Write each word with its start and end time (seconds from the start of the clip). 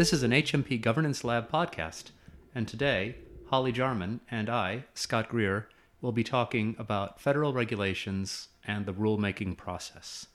This 0.00 0.14
is 0.14 0.22
an 0.22 0.30
HMP 0.30 0.80
Governance 0.80 1.24
Lab 1.24 1.52
podcast, 1.52 2.04
and 2.54 2.66
today, 2.66 3.16
Holly 3.50 3.70
Jarman 3.70 4.20
and 4.30 4.48
I, 4.48 4.84
Scott 4.94 5.28
Greer, 5.28 5.68
will 6.00 6.10
be 6.10 6.24
talking 6.24 6.74
about 6.78 7.20
federal 7.20 7.52
regulations 7.52 8.48
and 8.66 8.86
the 8.86 8.94
rulemaking 8.94 9.58
process. 9.58 10.26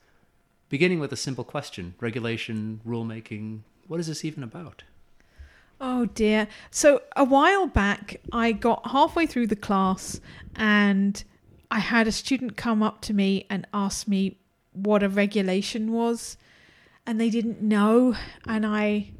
Beginning 0.68 1.00
with 1.00 1.12
a 1.12 1.16
simple 1.16 1.42
question 1.42 1.96
regulation, 2.00 2.80
rulemaking, 2.86 3.62
what 3.88 3.98
is 3.98 4.06
this 4.06 4.24
even 4.24 4.44
about? 4.44 4.84
Oh 5.80 6.06
dear. 6.06 6.46
So 6.70 7.02
a 7.16 7.24
while 7.24 7.66
back, 7.66 8.20
I 8.30 8.52
got 8.52 8.92
halfway 8.92 9.26
through 9.26 9.48
the 9.48 9.56
class 9.56 10.20
and 10.54 11.24
I 11.72 11.80
had 11.80 12.06
a 12.06 12.12
student 12.12 12.56
come 12.56 12.84
up 12.84 13.00
to 13.00 13.12
me 13.12 13.46
and 13.50 13.66
ask 13.74 14.06
me 14.06 14.38
what 14.72 15.02
a 15.02 15.08
regulation 15.08 15.90
was. 15.90 16.36
And 17.04 17.20
they 17.20 17.30
didn't 17.30 17.62
know. 17.62 18.14
And 18.46 18.64
I 18.64 19.10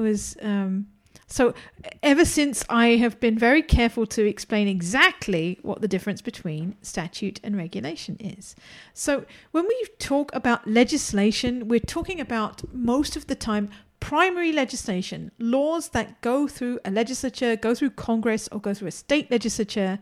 was, 0.00 0.36
um, 0.42 0.86
so 1.26 1.54
ever 2.02 2.24
since 2.24 2.64
I 2.68 2.96
have 2.96 3.18
been 3.20 3.38
very 3.38 3.62
careful 3.62 4.06
to 4.08 4.26
explain 4.26 4.68
exactly 4.68 5.58
what 5.62 5.80
the 5.80 5.88
difference 5.88 6.22
between 6.22 6.76
statute 6.82 7.40
and 7.42 7.56
regulation 7.56 8.16
is. 8.20 8.54
So 8.92 9.24
when 9.52 9.66
we 9.66 9.86
talk 9.98 10.34
about 10.34 10.66
legislation, 10.66 11.68
we're 11.68 11.80
talking 11.80 12.20
about 12.20 12.62
most 12.74 13.16
of 13.16 13.26
the 13.26 13.34
time 13.34 13.70
primary 14.04 14.52
legislation, 14.52 15.30
laws 15.38 15.88
that 15.88 16.20
go 16.20 16.46
through 16.46 16.78
a 16.84 16.90
legislature, 16.90 17.56
go 17.56 17.74
through 17.74 17.88
Congress, 17.88 18.50
or 18.52 18.60
go 18.60 18.74
through 18.74 18.88
a 18.88 18.92
state 18.92 19.30
legislature. 19.30 19.98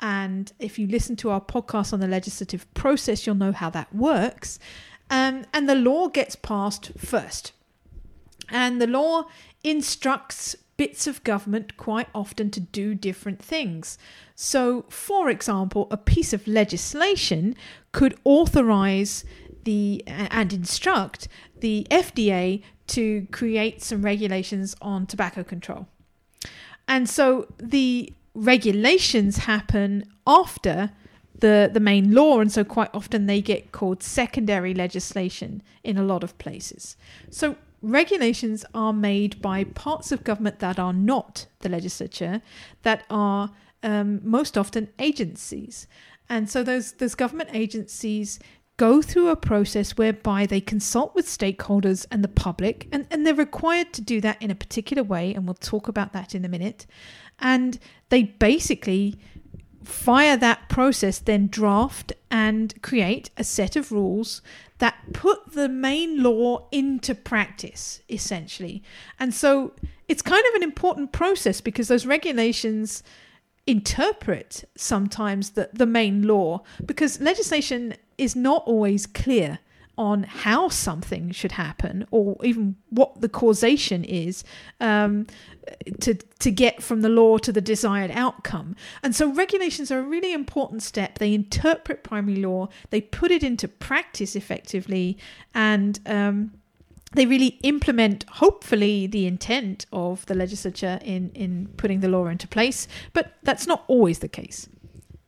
And 0.00 0.52
if 0.58 0.80
you 0.80 0.88
listen 0.88 1.14
to 1.16 1.30
our 1.30 1.40
podcast 1.40 1.92
on 1.92 2.00
the 2.00 2.08
legislative 2.08 2.66
process, 2.74 3.24
you'll 3.24 3.36
know 3.36 3.52
how 3.52 3.70
that 3.70 3.94
works. 3.94 4.58
Um, 5.10 5.44
and 5.54 5.68
the 5.68 5.76
law 5.76 6.08
gets 6.08 6.34
passed 6.34 6.90
first. 6.98 7.52
And 8.48 8.80
the 8.80 8.86
law 8.86 9.26
instructs 9.64 10.56
bits 10.76 11.06
of 11.06 11.24
government 11.24 11.76
quite 11.76 12.08
often 12.14 12.50
to 12.50 12.60
do 12.60 12.94
different 12.94 13.42
things. 13.42 13.98
So, 14.34 14.84
for 14.88 15.30
example, 15.30 15.88
a 15.90 15.96
piece 15.96 16.32
of 16.32 16.46
legislation 16.46 17.56
could 17.92 18.18
authorize 18.24 19.24
the 19.64 20.02
and 20.06 20.52
instruct 20.52 21.28
the 21.60 21.86
FDA 21.90 22.62
to 22.88 23.26
create 23.32 23.82
some 23.82 24.02
regulations 24.02 24.76
on 24.80 25.06
tobacco 25.06 25.42
control. 25.42 25.88
And 26.86 27.08
so 27.08 27.48
the 27.58 28.12
regulations 28.34 29.38
happen 29.38 30.04
after 30.26 30.92
the, 31.40 31.68
the 31.72 31.80
main 31.80 32.14
law, 32.14 32.40
and 32.40 32.50
so 32.50 32.64
quite 32.64 32.90
often 32.94 33.26
they 33.26 33.40
get 33.40 33.72
called 33.72 34.02
secondary 34.02 34.72
legislation 34.72 35.62
in 35.82 35.98
a 35.98 36.02
lot 36.02 36.22
of 36.22 36.36
places. 36.38 36.96
So 37.30 37.56
regulations 37.86 38.64
are 38.74 38.92
made 38.92 39.40
by 39.40 39.64
parts 39.64 40.12
of 40.12 40.24
government 40.24 40.58
that 40.58 40.78
are 40.78 40.92
not 40.92 41.46
the 41.60 41.68
legislature, 41.68 42.42
that 42.82 43.04
are 43.08 43.52
um, 43.82 44.20
most 44.22 44.58
often 44.58 44.88
agencies. 44.98 45.86
And 46.28 46.50
so 46.50 46.62
those 46.62 46.92
those 46.92 47.14
government 47.14 47.50
agencies 47.52 48.38
go 48.76 49.00
through 49.00 49.28
a 49.28 49.36
process 49.36 49.96
whereby 49.96 50.44
they 50.44 50.60
consult 50.60 51.14
with 51.14 51.26
stakeholders 51.26 52.04
and 52.10 52.22
the 52.22 52.28
public, 52.28 52.88
and, 52.92 53.06
and 53.10 53.26
they're 53.26 53.34
required 53.34 53.92
to 53.94 54.02
do 54.02 54.20
that 54.20 54.40
in 54.42 54.50
a 54.50 54.54
particular 54.54 55.02
way, 55.02 55.32
and 55.32 55.46
we'll 55.46 55.54
talk 55.54 55.88
about 55.88 56.12
that 56.12 56.34
in 56.34 56.44
a 56.44 56.48
minute. 56.48 56.86
And 57.38 57.78
they 58.10 58.24
basically 58.24 59.18
via 59.86 60.36
that 60.36 60.68
process 60.68 61.18
then 61.18 61.46
draft 61.46 62.12
and 62.30 62.80
create 62.82 63.30
a 63.36 63.44
set 63.44 63.76
of 63.76 63.92
rules 63.92 64.42
that 64.78 64.96
put 65.12 65.52
the 65.52 65.68
main 65.68 66.22
law 66.22 66.66
into 66.72 67.14
practice 67.14 68.00
essentially. 68.08 68.82
And 69.18 69.32
so 69.32 69.72
it's 70.08 70.22
kind 70.22 70.44
of 70.48 70.54
an 70.54 70.62
important 70.62 71.12
process 71.12 71.60
because 71.60 71.88
those 71.88 72.04
regulations 72.04 73.02
interpret 73.66 74.64
sometimes 74.76 75.50
the, 75.50 75.70
the 75.72 75.86
main 75.86 76.22
law 76.22 76.62
because 76.84 77.20
legislation 77.20 77.94
is 78.18 78.34
not 78.34 78.62
always 78.66 79.06
clear 79.06 79.58
on 79.98 80.24
how 80.24 80.68
something 80.68 81.30
should 81.30 81.52
happen 81.52 82.06
or 82.10 82.36
even 82.44 82.76
what 82.90 83.20
the 83.20 83.28
causation 83.28 84.04
is 84.04 84.44
um, 84.80 85.26
to 86.00 86.14
to 86.14 86.50
get 86.50 86.82
from 86.82 87.00
the 87.00 87.08
law 87.08 87.38
to 87.38 87.52
the 87.52 87.60
desired 87.60 88.10
outcome. 88.10 88.76
And 89.02 89.14
so 89.14 89.32
regulations 89.32 89.90
are 89.90 89.98
a 89.98 90.02
really 90.02 90.32
important 90.32 90.82
step. 90.82 91.18
They 91.18 91.34
interpret 91.34 92.04
primary 92.04 92.42
law, 92.42 92.68
they 92.90 93.00
put 93.00 93.30
it 93.30 93.42
into 93.42 93.68
practice 93.68 94.36
effectively, 94.36 95.16
and 95.54 95.98
um, 96.06 96.52
they 97.12 97.26
really 97.26 97.58
implement, 97.62 98.24
hopefully, 98.28 99.06
the 99.06 99.26
intent 99.26 99.86
of 99.92 100.26
the 100.26 100.34
legislature 100.34 100.98
in, 101.02 101.30
in 101.34 101.68
putting 101.76 102.00
the 102.00 102.08
law 102.08 102.26
into 102.26 102.46
place. 102.46 102.86
But 103.12 103.32
that's 103.42 103.66
not 103.66 103.84
always 103.88 104.18
the 104.18 104.28
case. 104.28 104.68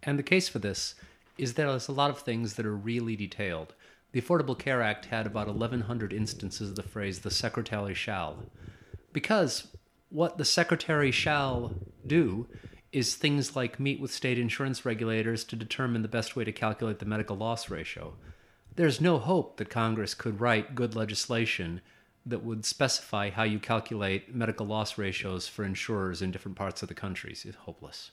And 0.03 0.19
the 0.19 0.23
case 0.23 0.49
for 0.49 0.59
this 0.59 0.95
is 1.39 1.55
that 1.55 1.65
there's 1.65 1.89
a 1.89 1.93
lot 1.93 2.11
of 2.11 2.19
things 2.19 2.55
that 2.55 2.67
are 2.67 2.77
really 2.77 3.17
detailed. 3.17 3.75
The 4.13 4.21
Affordable 4.21 4.59
Care 4.59 4.83
Act 4.83 5.07
had 5.07 5.27
about 5.27 5.49
1,100 5.49 6.13
instances 6.13 6.71
of 6.71 6.77
the 6.77 6.83
phrase 6.83 7.21
the 7.21 7.31
secretary 7.31 7.95
shall. 7.95 8.45
Because 9.13 9.69
what 10.09 10.39
the 10.39 10.45
secretary 10.45 11.11
shall 11.11 11.75
do 12.07 12.47
is 12.91 13.15
things 13.15 13.55
like 13.55 13.79
meet 13.79 14.01
with 14.01 14.11
state 14.11 14.39
insurance 14.39 14.85
regulators 14.85 15.45
to 15.45 15.57
determine 15.57 16.03
the 16.03 16.09
best 16.09 16.37
way 16.37 16.45
to 16.45 16.53
calculate 16.53 17.01
the 17.01 17.05
medical 17.05 17.37
loss 17.37 17.69
ratio 17.69 18.15
there's 18.79 19.01
no 19.01 19.19
hope 19.19 19.57
that 19.57 19.69
Congress 19.69 20.15
could 20.15 20.41
write 20.41 20.77
good 20.77 20.95
legislation 20.95 21.81
that 22.25 22.45
would 22.45 22.65
specify 22.65 23.29
how 23.29 23.43
you 23.43 23.59
calculate 23.59 24.33
medical 24.33 24.65
loss 24.65 24.97
ratios 24.97 25.49
for 25.49 25.65
insurers 25.65 26.23
in 26.23 26.31
different 26.31 26.57
parts 26.57 26.81
of 26.81 26.89
the 26.89 26.95
country. 26.95 27.33
It's 27.33 27.57
hopeless. 27.57 28.13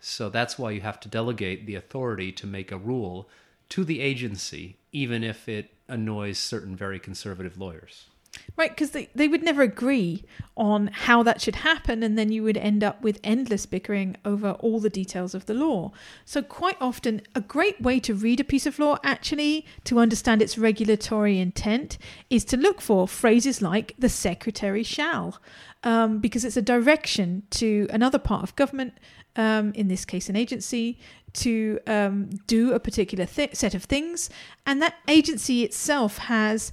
So 0.00 0.28
that's 0.28 0.58
why 0.58 0.72
you 0.72 0.82
have 0.82 1.00
to 1.00 1.08
delegate 1.08 1.64
the 1.64 1.76
authority 1.76 2.30
to 2.32 2.46
make 2.46 2.70
a 2.70 2.76
rule 2.76 3.30
to 3.72 3.84
the 3.84 4.02
agency, 4.02 4.76
even 4.92 5.24
if 5.24 5.48
it 5.48 5.70
annoys 5.88 6.36
certain 6.36 6.76
very 6.76 6.98
conservative 6.98 7.56
lawyers. 7.56 8.10
Right, 8.54 8.70
because 8.70 8.90
they, 8.90 9.08
they 9.14 9.28
would 9.28 9.42
never 9.42 9.62
agree 9.62 10.24
on 10.58 10.88
how 10.88 11.22
that 11.22 11.40
should 11.40 11.56
happen, 11.56 12.02
and 12.02 12.18
then 12.18 12.30
you 12.30 12.42
would 12.42 12.58
end 12.58 12.84
up 12.84 13.00
with 13.00 13.18
endless 13.24 13.64
bickering 13.64 14.18
over 14.26 14.50
all 14.52 14.78
the 14.78 14.90
details 14.90 15.34
of 15.34 15.46
the 15.46 15.54
law. 15.54 15.90
So, 16.26 16.42
quite 16.42 16.76
often, 16.82 17.22
a 17.34 17.40
great 17.40 17.80
way 17.80 17.98
to 18.00 18.14
read 18.14 18.40
a 18.40 18.44
piece 18.44 18.66
of 18.66 18.78
law, 18.78 18.98
actually, 19.04 19.64
to 19.84 19.98
understand 19.98 20.42
its 20.42 20.58
regulatory 20.58 21.38
intent, 21.38 21.96
is 22.28 22.44
to 22.46 22.58
look 22.58 22.82
for 22.82 23.08
phrases 23.08 23.62
like 23.62 23.94
the 23.98 24.10
secretary 24.10 24.82
shall, 24.82 25.40
um, 25.82 26.18
because 26.18 26.44
it's 26.44 26.58
a 26.58 26.62
direction 26.62 27.44
to 27.50 27.86
another 27.90 28.18
part 28.18 28.42
of 28.42 28.54
government, 28.54 28.98
um, 29.36 29.72
in 29.74 29.88
this 29.88 30.04
case, 30.04 30.28
an 30.28 30.36
agency, 30.36 30.98
to 31.34 31.78
um, 31.86 32.28
do 32.46 32.72
a 32.72 32.80
particular 32.80 33.24
th- 33.26 33.54
set 33.54 33.74
of 33.74 33.84
things, 33.84 34.28
and 34.66 34.82
that 34.82 34.94
agency 35.08 35.62
itself 35.62 36.18
has 36.18 36.72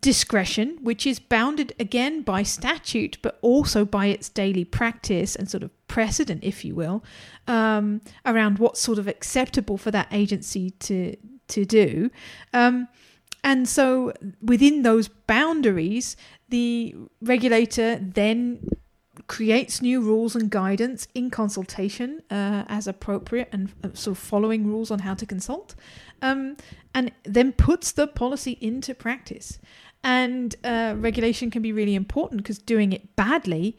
discretion, 0.00 0.78
which 0.82 1.06
is 1.06 1.18
bounded 1.18 1.74
again 1.80 2.22
by 2.22 2.42
statute, 2.42 3.18
but 3.22 3.38
also 3.42 3.84
by 3.84 4.06
its 4.06 4.28
daily 4.28 4.64
practice 4.64 5.34
and 5.34 5.50
sort 5.50 5.62
of 5.62 5.70
precedent, 5.88 6.44
if 6.44 6.64
you 6.64 6.74
will, 6.74 7.02
um, 7.48 8.00
around 8.24 8.58
what's 8.58 8.80
sort 8.80 8.98
of 8.98 9.08
acceptable 9.08 9.76
for 9.76 9.90
that 9.90 10.08
agency 10.12 10.70
to 10.70 11.16
to 11.48 11.64
do. 11.64 12.10
Um, 12.52 12.88
and 13.42 13.68
so, 13.68 14.12
within 14.40 14.82
those 14.82 15.08
boundaries, 15.08 16.16
the 16.48 16.94
regulator 17.20 17.98
then 18.00 18.68
creates 19.26 19.82
new 19.82 20.00
rules 20.00 20.34
and 20.34 20.50
guidance 20.50 21.08
in 21.14 21.30
consultation 21.30 22.22
uh, 22.30 22.64
as 22.68 22.86
appropriate 22.86 23.48
and 23.52 23.72
uh, 23.82 23.88
sort 23.94 24.16
of 24.16 24.22
following 24.22 24.66
rules 24.66 24.90
on 24.90 25.00
how 25.00 25.14
to 25.14 25.26
consult 25.26 25.74
um, 26.22 26.56
and 26.94 27.12
then 27.24 27.52
puts 27.52 27.92
the 27.92 28.06
policy 28.06 28.58
into 28.60 28.94
practice. 28.94 29.58
And 30.02 30.54
uh, 30.64 30.94
regulation 30.96 31.50
can 31.50 31.62
be 31.62 31.72
really 31.72 31.94
important 31.94 32.42
because 32.42 32.58
doing 32.58 32.92
it 32.92 33.16
badly 33.16 33.76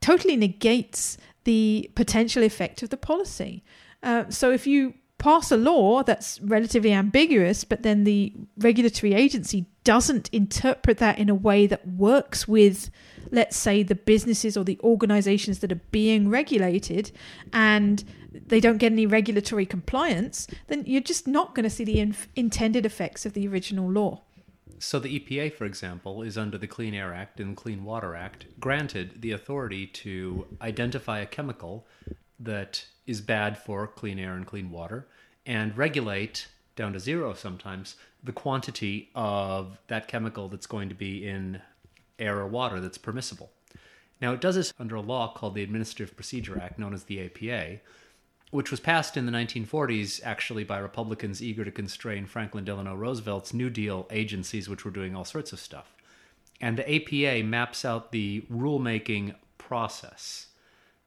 totally 0.00 0.36
negates 0.36 1.18
the 1.44 1.90
potential 1.94 2.42
effect 2.42 2.82
of 2.82 2.90
the 2.90 2.96
policy. 2.96 3.64
Uh, 4.02 4.24
so 4.28 4.50
if 4.50 4.66
you 4.66 4.94
pass 5.22 5.52
a 5.52 5.56
law 5.56 6.02
that's 6.02 6.40
relatively 6.40 6.92
ambiguous, 6.92 7.62
but 7.62 7.84
then 7.84 8.02
the 8.02 8.32
regulatory 8.58 9.14
agency 9.14 9.66
doesn't 9.84 10.28
interpret 10.32 10.98
that 10.98 11.16
in 11.16 11.28
a 11.28 11.34
way 11.34 11.64
that 11.64 11.86
works 11.86 12.48
with, 12.48 12.90
let's 13.30 13.56
say, 13.56 13.84
the 13.84 13.94
businesses 13.94 14.56
or 14.56 14.64
the 14.64 14.80
organizations 14.82 15.60
that 15.60 15.70
are 15.70 15.80
being 15.92 16.28
regulated, 16.28 17.12
and 17.52 18.02
they 18.32 18.58
don't 18.58 18.78
get 18.78 18.90
any 18.90 19.06
regulatory 19.06 19.64
compliance, 19.64 20.48
then 20.66 20.82
you're 20.86 21.00
just 21.00 21.28
not 21.28 21.54
going 21.54 21.62
to 21.62 21.70
see 21.70 21.84
the 21.84 22.00
in- 22.00 22.16
intended 22.34 22.84
effects 22.84 23.24
of 23.24 23.32
the 23.32 23.46
original 23.46 23.88
law. 23.88 24.22
So 24.80 24.98
the 24.98 25.20
EPA, 25.20 25.54
for 25.54 25.66
example, 25.66 26.22
is 26.22 26.36
under 26.36 26.58
the 26.58 26.66
Clean 26.66 26.92
Air 26.94 27.14
Act 27.14 27.38
and 27.38 27.56
Clean 27.56 27.84
Water 27.84 28.16
Act 28.16 28.46
granted 28.58 29.22
the 29.22 29.30
authority 29.30 29.86
to 29.86 30.48
identify 30.60 31.20
a 31.20 31.26
chemical 31.26 31.86
that 32.42 32.84
is 33.06 33.20
bad 33.20 33.58
for 33.58 33.86
clean 33.86 34.18
air 34.18 34.34
and 34.34 34.46
clean 34.46 34.70
water 34.70 35.06
and 35.44 35.76
regulate 35.76 36.48
down 36.76 36.92
to 36.92 37.00
zero 37.00 37.34
sometimes 37.34 37.96
the 38.22 38.32
quantity 38.32 39.10
of 39.14 39.78
that 39.88 40.08
chemical 40.08 40.48
that's 40.48 40.66
going 40.66 40.88
to 40.88 40.94
be 40.94 41.26
in 41.26 41.60
air 42.18 42.38
or 42.38 42.46
water 42.46 42.80
that's 42.80 42.98
permissible. 42.98 43.50
Now, 44.20 44.32
it 44.32 44.40
does 44.40 44.54
this 44.54 44.72
under 44.78 44.94
a 44.94 45.00
law 45.00 45.32
called 45.34 45.56
the 45.56 45.64
Administrative 45.64 46.14
Procedure 46.14 46.58
Act, 46.60 46.78
known 46.78 46.94
as 46.94 47.04
the 47.04 47.24
APA, 47.24 47.80
which 48.52 48.70
was 48.70 48.78
passed 48.78 49.16
in 49.16 49.26
the 49.26 49.32
1940s 49.32 50.20
actually 50.22 50.62
by 50.62 50.78
Republicans 50.78 51.42
eager 51.42 51.64
to 51.64 51.72
constrain 51.72 52.26
Franklin 52.26 52.64
Delano 52.64 52.94
Roosevelt's 52.94 53.52
New 53.52 53.68
Deal 53.68 54.06
agencies, 54.10 54.68
which 54.68 54.84
were 54.84 54.92
doing 54.92 55.16
all 55.16 55.24
sorts 55.24 55.52
of 55.52 55.58
stuff. 55.58 55.96
And 56.60 56.78
the 56.78 56.94
APA 56.94 57.44
maps 57.44 57.84
out 57.84 58.12
the 58.12 58.42
rulemaking 58.42 59.34
process. 59.58 60.46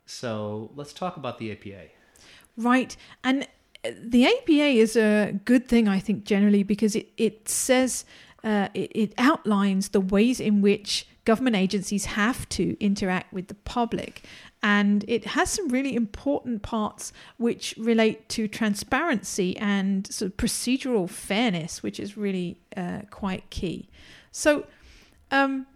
So 0.06 0.72
let's 0.76 0.94
talk 0.94 1.18
about 1.18 1.40
the 1.40 1.52
APA. 1.52 1.88
Right. 2.58 2.96
And 3.24 3.48
the 3.84 4.26
APA 4.26 4.52
is 4.52 4.96
a 4.96 5.40
good 5.46 5.68
thing, 5.68 5.88
I 5.88 6.00
think, 6.00 6.24
generally, 6.24 6.64
because 6.64 6.96
it, 6.96 7.10
it 7.18 7.50
says, 7.50 8.06
uh, 8.44 8.70
it, 8.74 8.92
it 8.96 9.14
outlines 9.18 9.90
the 9.90 10.02
ways 10.02 10.40
in 10.40 10.62
which 10.62 11.08
government 11.26 11.56
agencies 11.56 12.06
have 12.06 12.48
to 12.50 12.78
interact 12.80 13.34
with 13.34 13.48
the 13.48 13.56
public. 13.56 14.24
And 14.62 15.04
it 15.08 15.26
has 15.26 15.50
some 15.50 15.70
really 15.70 15.96
important 15.96 16.62
parts 16.62 17.12
which 17.38 17.76
relate 17.78 18.30
to 18.30 18.48
transparency 18.48 19.58
and 19.58 20.08
sort 20.08 20.32
of 20.32 20.38
procedural 20.38 21.10
fairness, 21.10 21.84
which 21.84 22.00
is 22.00 22.16
really 22.16 22.60
uh, 22.78 23.02
quite 23.10 23.50
key. 23.50 23.90
So, 24.32 24.66
um, 25.32 25.68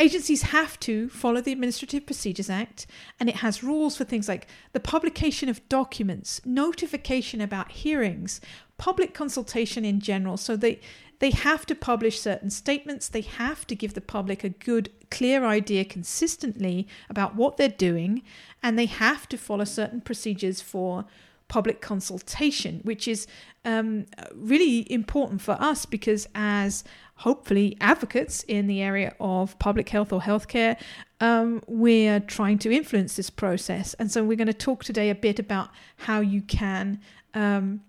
Agencies 0.00 0.40
have 0.44 0.80
to 0.80 1.10
follow 1.10 1.42
the 1.42 1.52
Administrative 1.52 2.06
Procedures 2.06 2.48
Act, 2.48 2.86
and 3.20 3.28
it 3.28 3.36
has 3.36 3.62
rules 3.62 3.98
for 3.98 4.04
things 4.04 4.28
like 4.28 4.46
the 4.72 4.80
publication 4.80 5.50
of 5.50 5.68
documents, 5.68 6.40
notification 6.46 7.42
about 7.42 7.70
hearings, 7.70 8.40
public 8.78 9.12
consultation 9.12 9.84
in 9.84 10.00
general. 10.00 10.38
So 10.38 10.56
they 10.56 10.80
they 11.18 11.32
have 11.32 11.66
to 11.66 11.74
publish 11.74 12.18
certain 12.18 12.48
statements. 12.48 13.08
They 13.08 13.20
have 13.20 13.66
to 13.66 13.74
give 13.74 13.92
the 13.92 14.00
public 14.00 14.42
a 14.42 14.48
good, 14.48 14.90
clear 15.10 15.44
idea 15.44 15.84
consistently 15.84 16.88
about 17.10 17.36
what 17.36 17.58
they're 17.58 17.68
doing, 17.68 18.22
and 18.62 18.78
they 18.78 18.86
have 18.86 19.28
to 19.28 19.36
follow 19.36 19.64
certain 19.64 20.00
procedures 20.00 20.62
for 20.62 21.04
public 21.50 21.82
consultation, 21.82 22.80
which 22.84 23.06
is 23.06 23.26
um, 23.66 24.06
really 24.34 24.90
important 24.90 25.42
for 25.42 25.56
us 25.60 25.84
because, 25.84 26.26
as 26.34 26.82
hopefully 27.16 27.76
advocates 27.80 28.42
in 28.44 28.66
the 28.66 28.80
area 28.80 29.14
of 29.20 29.58
public 29.58 29.90
health 29.90 30.12
or 30.12 30.20
healthcare, 30.20 30.78
um, 31.20 31.60
we're 31.66 32.20
trying 32.20 32.56
to 32.56 32.72
influence 32.72 33.16
this 33.16 33.28
process. 33.28 33.94
And 33.98 34.10
so, 34.10 34.24
we're 34.24 34.38
going 34.38 34.46
to 34.46 34.54
talk 34.54 34.84
today 34.84 35.10
a 35.10 35.14
bit 35.14 35.38
about 35.38 35.68
how 35.96 36.20
you 36.20 36.40
can 36.40 37.00
um, 37.34 37.82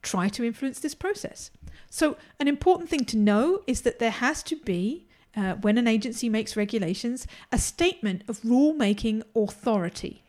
try 0.00 0.28
to 0.28 0.44
influence 0.44 0.80
this 0.80 0.94
process. 0.94 1.50
So, 1.90 2.16
an 2.38 2.48
important 2.48 2.88
thing 2.88 3.04
to 3.06 3.18
know 3.18 3.62
is 3.66 3.82
that 3.82 3.98
there 3.98 4.16
has 4.26 4.42
to 4.44 4.56
be 4.56 5.08
uh, 5.36 5.54
when 5.54 5.78
an 5.78 5.86
agency 5.86 6.28
makes 6.28 6.56
regulations, 6.56 7.26
a 7.52 7.58
statement 7.58 8.22
of 8.28 8.44
rule-making 8.44 9.22
authority 9.36 10.22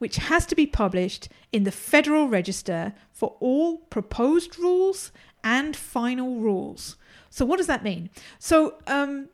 which 0.00 0.16
has 0.16 0.46
to 0.46 0.56
be 0.56 0.66
published 0.66 1.28
in 1.52 1.64
the 1.64 1.70
Federal 1.70 2.26
Register 2.26 2.94
for 3.12 3.36
all 3.38 3.76
proposed 3.90 4.58
rules 4.58 5.12
and 5.44 5.76
final 5.76 6.40
rules. 6.40 6.96
So, 7.28 7.44
what 7.44 7.58
does 7.58 7.66
that 7.68 7.84
mean? 7.84 8.10
So, 8.38 8.74
um, 8.86 9.28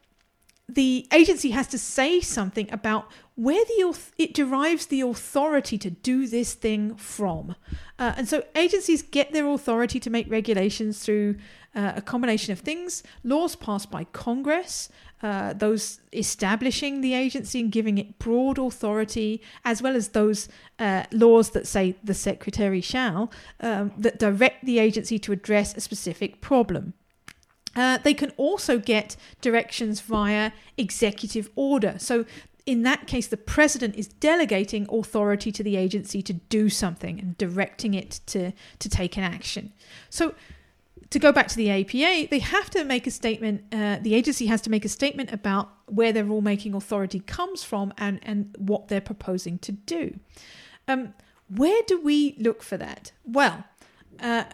the 0.69 1.07
agency 1.13 1.51
has 1.51 1.69
to 1.69 1.79
say 1.79 2.21
something 2.21 2.69
about 2.73 3.09
where 3.37 3.65
the 3.65 3.97
it 4.19 4.35
derives 4.35 4.87
the 4.87 5.01
authority 5.03 5.79
to 5.79 5.91
do 5.91 6.27
this 6.27 6.55
thing 6.55 6.97
from, 6.97 7.55
uh, 7.99 8.15
and 8.17 8.29
so 8.29 8.43
agencies 8.57 9.03
get 9.03 9.33
their 9.33 9.47
authority 9.47 10.01
to 10.01 10.11
make 10.11 10.29
regulations 10.29 10.99
through 10.99 11.37
uh, 11.77 11.93
a 11.95 12.03
combination 12.03 12.53
of 12.53 12.59
things: 12.59 13.05
laws 13.23 13.55
passed 13.55 13.93
by 13.93 14.05
Congress, 14.05 14.89
uh, 15.23 15.53
those 15.55 16.01
establishing 16.13 17.01
the 17.01 17.15
agency 17.15 17.61
and 17.61 17.73
giving 17.73 17.99
it 17.99 18.19
broad 18.19 18.59
authority, 18.59 19.41
as 19.65 19.83
well 19.83 19.97
as 19.97 20.09
those 20.09 20.49
uh, 20.79 21.05
laws 21.11 21.51
that 21.51 21.67
say 21.67 21.97
the 22.05 22.15
secretary 22.15 22.81
shall, 22.81 23.31
um, 23.61 23.93
that 23.97 24.19
direct 24.19 24.65
the 24.65 24.79
agency 24.79 25.19
to 25.19 25.33
address 25.33 25.77
a 25.77 25.81
specific 25.81 26.41
problem. 26.41 26.93
Uh, 27.75 27.99
they 27.99 28.15
can 28.15 28.31
also 28.37 28.79
get 28.79 29.17
directions 29.41 30.01
via 30.01 30.51
executive 30.77 31.51
order. 31.57 31.97
So, 31.99 32.25
in 32.65 32.83
that 32.83 33.07
case, 33.07 33.29
the 33.29 33.37
president 33.37 33.95
is 33.95 34.09
delegating 34.09 34.89
authority 34.91 35.53
to 35.53 35.63
the 35.63 35.77
agency 35.77 36.21
to 36.23 36.33
do 36.33 36.69
something 36.69 37.21
and 37.21 37.39
directing 37.39 37.95
it 37.95 38.21
to, 38.27 38.53
to 38.81 38.89
take 38.89 39.17
an 39.17 39.23
action. 39.23 39.73
So, 40.11 40.35
to 41.11 41.19
go 41.19 41.33
back 41.33 41.49
to 41.49 41.57
the 41.57 41.71
APA, 41.71 42.29
they 42.31 42.39
have 42.39 42.71
to 42.71 42.85
make 42.85 43.07
a 43.07 43.11
statement. 43.11 43.63
Uh, 43.73 43.99
the 44.01 44.15
agency 44.15 44.47
has 44.47 44.61
to 44.63 44.71
make 44.71 44.85
a 44.85 44.89
statement 44.89 45.33
about 45.33 45.71
where 45.87 46.13
their 46.13 46.25
rulemaking 46.25 46.75
authority 46.75 47.21
comes 47.21 47.63
from 47.63 47.93
and, 47.99 48.19
and 48.23 48.55
what 48.59 48.89
they're 48.89 49.01
proposing 49.01 49.59
to 49.61 49.73
do. 49.73 50.19
Um, 50.89 51.15
where 51.49 51.83
do 51.87 52.01
we 52.01 52.35
look 52.39 52.63
for 52.63 52.77
that? 52.77 53.13
Well, 53.25 53.65
uh, 54.21 54.45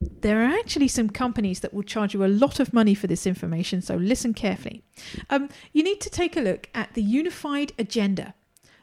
there 0.00 0.42
are 0.42 0.58
actually 0.58 0.88
some 0.88 1.08
companies 1.08 1.60
that 1.60 1.72
will 1.72 1.82
charge 1.82 2.14
you 2.14 2.24
a 2.24 2.26
lot 2.26 2.60
of 2.60 2.72
money 2.72 2.94
for 2.94 3.06
this 3.06 3.26
information, 3.26 3.80
so 3.80 3.96
listen 3.96 4.34
carefully. 4.34 4.82
Um, 5.30 5.48
you 5.72 5.82
need 5.82 6.00
to 6.02 6.10
take 6.10 6.36
a 6.36 6.40
look 6.40 6.68
at 6.74 6.94
the 6.94 7.02
Unified 7.02 7.72
Agenda. 7.78 8.34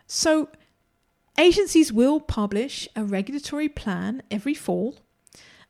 So, 0.08 0.50
agencies 1.38 1.94
will 1.94 2.20
publish 2.20 2.88
a 2.96 3.04
regulatory 3.04 3.70
plan 3.70 4.24
every 4.32 4.54
fall. 4.54 4.98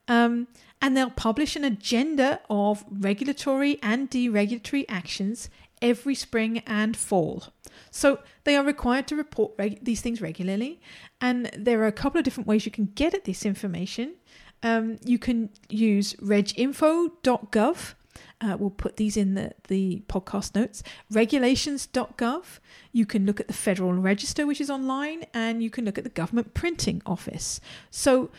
Um, 0.07 0.47
and 0.83 0.97
they'll 0.97 1.09
publish 1.09 1.55
an 1.55 1.63
agenda 1.63 2.41
of 2.49 2.83
regulatory 2.91 3.79
and 3.81 4.11
deregulatory 4.11 4.83
actions 4.89 5.49
every 5.81 6.13
spring 6.13 6.61
and 6.67 6.97
fall. 6.97 7.45
So 7.89 8.19
they 8.43 8.57
are 8.57 8.65
required 8.65 9.07
to 9.07 9.15
report 9.15 9.53
reg- 9.57 9.83
these 9.85 10.01
things 10.01 10.21
regularly, 10.21 10.81
and 11.21 11.49
there 11.57 11.81
are 11.81 11.87
a 11.87 11.93
couple 11.93 12.19
of 12.19 12.25
different 12.25 12.47
ways 12.47 12.65
you 12.65 12.71
can 12.71 12.91
get 12.95 13.13
at 13.13 13.23
this 13.23 13.45
information. 13.45 14.15
Um, 14.61 14.97
you 15.05 15.17
can 15.17 15.49
use 15.69 16.15
reginfo.gov. 16.15 17.93
Uh, 18.41 18.57
we'll 18.59 18.69
put 18.69 18.97
these 18.97 19.15
in 19.15 19.35
the, 19.35 19.53
the 19.69 20.03
podcast 20.07 20.53
notes. 20.53 20.83
Regulations.gov. 21.09 22.59
You 22.91 23.05
can 23.05 23.25
look 23.25 23.39
at 23.39 23.47
the 23.47 23.53
Federal 23.53 23.93
Register, 23.93 24.45
which 24.45 24.59
is 24.59 24.69
online, 24.69 25.23
and 25.33 25.63
you 25.63 25.69
can 25.69 25.85
look 25.85 25.97
at 25.97 26.03
the 26.03 26.09
Government 26.09 26.53
Printing 26.53 27.01
Office. 27.05 27.61
So 27.89 28.31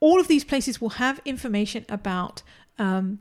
all 0.00 0.20
of 0.20 0.28
these 0.28 0.44
places 0.44 0.80
will 0.80 0.90
have 0.90 1.20
information 1.24 1.84
about 1.88 2.42
um, 2.78 3.18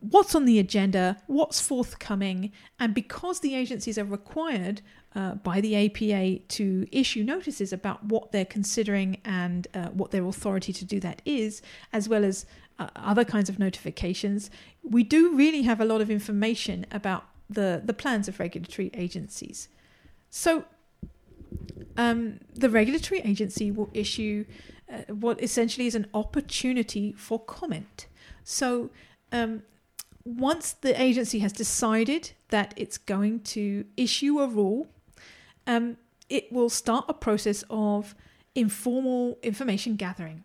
what's 0.00 0.34
on 0.34 0.44
the 0.44 0.58
agenda, 0.58 1.18
what's 1.26 1.60
forthcoming, 1.60 2.52
and 2.78 2.94
because 2.94 3.40
the 3.40 3.54
agencies 3.54 3.98
are 3.98 4.04
required 4.04 4.80
uh, 5.14 5.34
by 5.34 5.60
the 5.60 5.76
APA 5.76 6.38
to 6.48 6.86
issue 6.92 7.22
notices 7.22 7.72
about 7.72 8.04
what 8.04 8.32
they're 8.32 8.44
considering 8.44 9.18
and 9.24 9.66
uh, 9.74 9.88
what 9.88 10.10
their 10.10 10.24
authority 10.24 10.72
to 10.72 10.84
do 10.84 11.00
that 11.00 11.20
is, 11.24 11.62
as 11.92 12.08
well 12.08 12.24
as 12.24 12.46
uh, 12.78 12.88
other 12.96 13.24
kinds 13.24 13.48
of 13.48 13.58
notifications, 13.58 14.50
we 14.82 15.02
do 15.02 15.34
really 15.34 15.62
have 15.62 15.80
a 15.80 15.84
lot 15.84 16.00
of 16.00 16.10
information 16.10 16.86
about 16.90 17.24
the, 17.48 17.82
the 17.84 17.92
plans 17.92 18.28
of 18.28 18.38
regulatory 18.38 18.90
agencies. 18.94 19.68
So, 20.30 20.64
um, 21.96 22.38
the 22.54 22.70
regulatory 22.70 23.20
agency 23.20 23.70
will 23.70 23.90
issue 23.92 24.44
uh, 24.90 25.12
what 25.12 25.42
essentially 25.42 25.86
is 25.86 25.94
an 25.94 26.06
opportunity 26.14 27.12
for 27.12 27.38
comment. 27.38 28.06
So, 28.44 28.90
um, 29.32 29.62
once 30.24 30.72
the 30.72 31.00
agency 31.00 31.38
has 31.38 31.52
decided 31.52 32.32
that 32.48 32.74
it's 32.76 32.98
going 32.98 33.40
to 33.40 33.84
issue 33.96 34.38
a 34.38 34.46
rule, 34.46 34.88
um, 35.66 35.96
it 36.28 36.52
will 36.52 36.68
start 36.68 37.04
a 37.08 37.14
process 37.14 37.64
of 37.70 38.14
informal 38.54 39.38
information 39.42 39.96
gathering. 39.96 40.44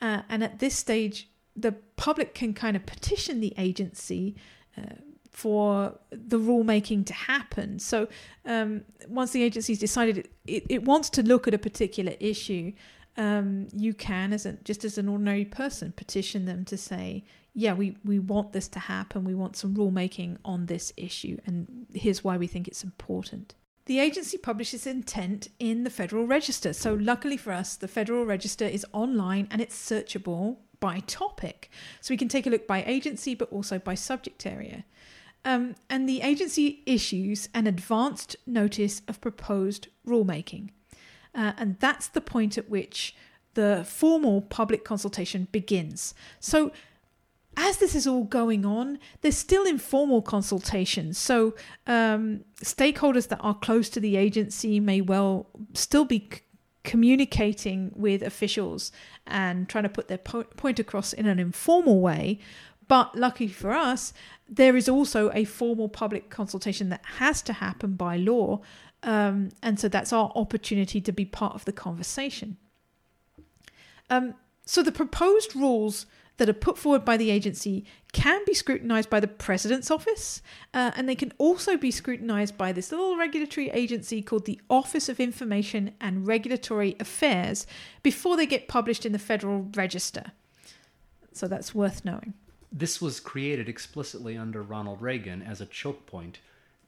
Uh, 0.00 0.22
and 0.28 0.42
at 0.42 0.58
this 0.58 0.74
stage, 0.74 1.28
the 1.56 1.72
public 1.96 2.34
can 2.34 2.54
kind 2.54 2.76
of 2.76 2.86
petition 2.86 3.40
the 3.40 3.52
agency 3.56 4.36
uh, 4.76 4.94
for 5.30 5.98
the 6.10 6.38
rulemaking 6.38 7.04
to 7.06 7.12
happen. 7.12 7.78
So 7.78 8.08
um, 8.44 8.82
once 9.08 9.32
the 9.32 9.42
agency's 9.42 9.78
decided 9.78 10.18
it, 10.18 10.30
it, 10.46 10.66
it, 10.68 10.84
wants 10.84 11.10
to 11.10 11.22
look 11.22 11.46
at 11.46 11.54
a 11.54 11.58
particular 11.58 12.14
issue, 12.18 12.72
um, 13.18 13.66
you 13.74 13.92
can, 13.92 14.32
as 14.32 14.46
a, 14.46 14.52
just 14.64 14.84
as 14.84 14.96
an 14.96 15.08
ordinary 15.08 15.44
person, 15.44 15.92
petition 15.92 16.44
them 16.46 16.64
to 16.66 16.76
say, 16.76 17.24
yeah, 17.52 17.74
we, 17.74 17.96
we 18.04 18.20
want 18.20 18.52
this 18.52 18.68
to 18.68 18.78
happen. 18.78 19.24
We 19.24 19.34
want 19.34 19.56
some 19.56 19.74
rulemaking 19.74 20.38
on 20.44 20.66
this 20.66 20.92
issue, 20.96 21.36
and 21.44 21.86
here's 21.92 22.22
why 22.22 22.36
we 22.36 22.46
think 22.46 22.68
it's 22.68 22.84
important. 22.84 23.54
The 23.86 23.98
agency 23.98 24.38
publishes 24.38 24.86
intent 24.86 25.48
in 25.58 25.82
the 25.82 25.90
Federal 25.90 26.26
Register. 26.26 26.72
So, 26.72 26.94
luckily 26.94 27.36
for 27.36 27.52
us, 27.52 27.74
the 27.74 27.88
Federal 27.88 28.24
Register 28.24 28.66
is 28.66 28.86
online 28.92 29.48
and 29.50 29.60
it's 29.60 29.74
searchable 29.74 30.58
by 30.78 31.00
topic. 31.00 31.70
So, 32.00 32.12
we 32.12 32.18
can 32.18 32.28
take 32.28 32.46
a 32.46 32.50
look 32.50 32.66
by 32.66 32.84
agency, 32.84 33.34
but 33.34 33.50
also 33.50 33.78
by 33.78 33.94
subject 33.94 34.46
area. 34.46 34.84
Um, 35.44 35.74
and 35.88 36.08
the 36.08 36.20
agency 36.20 36.82
issues 36.84 37.48
an 37.54 37.66
advanced 37.66 38.36
notice 38.46 39.02
of 39.08 39.20
proposed 39.20 39.88
rulemaking. 40.06 40.70
Uh, 41.34 41.52
and 41.56 41.78
that's 41.78 42.08
the 42.08 42.20
point 42.20 42.58
at 42.58 42.68
which 42.68 43.14
the 43.54 43.84
formal 43.88 44.42
public 44.42 44.84
consultation 44.84 45.48
begins. 45.52 46.14
So, 46.40 46.72
as 47.56 47.78
this 47.78 47.96
is 47.96 48.06
all 48.06 48.22
going 48.22 48.64
on, 48.64 49.00
there's 49.20 49.36
still 49.36 49.66
informal 49.66 50.22
consultations. 50.22 51.18
So, 51.18 51.54
um, 51.86 52.44
stakeholders 52.62 53.28
that 53.28 53.40
are 53.40 53.54
close 53.54 53.88
to 53.90 54.00
the 54.00 54.16
agency 54.16 54.78
may 54.78 55.00
well 55.00 55.46
still 55.74 56.04
be 56.04 56.28
c- 56.32 56.40
communicating 56.84 57.90
with 57.96 58.22
officials 58.22 58.92
and 59.26 59.68
trying 59.68 59.84
to 59.84 59.90
put 59.90 60.06
their 60.06 60.18
po- 60.18 60.44
point 60.44 60.78
across 60.78 61.12
in 61.12 61.26
an 61.26 61.40
informal 61.40 62.00
way. 62.00 62.38
But 62.86 63.14
lucky 63.16 63.48
for 63.48 63.72
us, 63.72 64.14
there 64.48 64.76
is 64.76 64.88
also 64.88 65.30
a 65.34 65.44
formal 65.44 65.88
public 65.88 66.30
consultation 66.30 66.88
that 66.88 67.04
has 67.18 67.42
to 67.42 67.52
happen 67.52 67.94
by 67.94 68.16
law. 68.16 68.60
Um, 69.02 69.50
and 69.62 69.78
so 69.78 69.88
that's 69.88 70.12
our 70.12 70.32
opportunity 70.34 71.00
to 71.00 71.12
be 71.12 71.24
part 71.24 71.54
of 71.54 71.64
the 71.64 71.72
conversation. 71.72 72.56
Um, 74.10 74.34
so 74.64 74.82
the 74.82 74.92
proposed 74.92 75.54
rules 75.54 76.06
that 76.38 76.48
are 76.48 76.54
put 76.54 76.78
forward 76.78 77.04
by 77.04 77.16
the 77.16 77.30
agency 77.30 77.84
can 78.12 78.44
be 78.46 78.54
scrutinized 78.54 79.10
by 79.10 79.20
the 79.20 79.28
president's 79.28 79.90
office, 79.90 80.40
uh, 80.72 80.92
and 80.96 81.08
they 81.08 81.14
can 81.14 81.32
also 81.36 81.76
be 81.76 81.90
scrutinized 81.90 82.56
by 82.56 82.72
this 82.72 82.90
little 82.90 83.16
regulatory 83.16 83.68
agency 83.70 84.22
called 84.22 84.46
the 84.46 84.60
Office 84.70 85.08
of 85.08 85.20
Information 85.20 85.94
and 86.00 86.26
Regulatory 86.26 86.96
Affairs 87.00 87.66
before 88.02 88.36
they 88.36 88.46
get 88.46 88.68
published 88.68 89.04
in 89.04 89.12
the 89.12 89.18
Federal 89.18 89.68
Register. 89.74 90.32
So 91.32 91.48
that's 91.48 91.74
worth 91.74 92.04
knowing. 92.04 92.34
This 92.70 93.00
was 93.00 93.20
created 93.20 93.68
explicitly 93.68 94.36
under 94.36 94.62
Ronald 94.62 95.02
Reagan 95.02 95.42
as 95.42 95.60
a 95.60 95.66
choke 95.66 96.06
point 96.06 96.38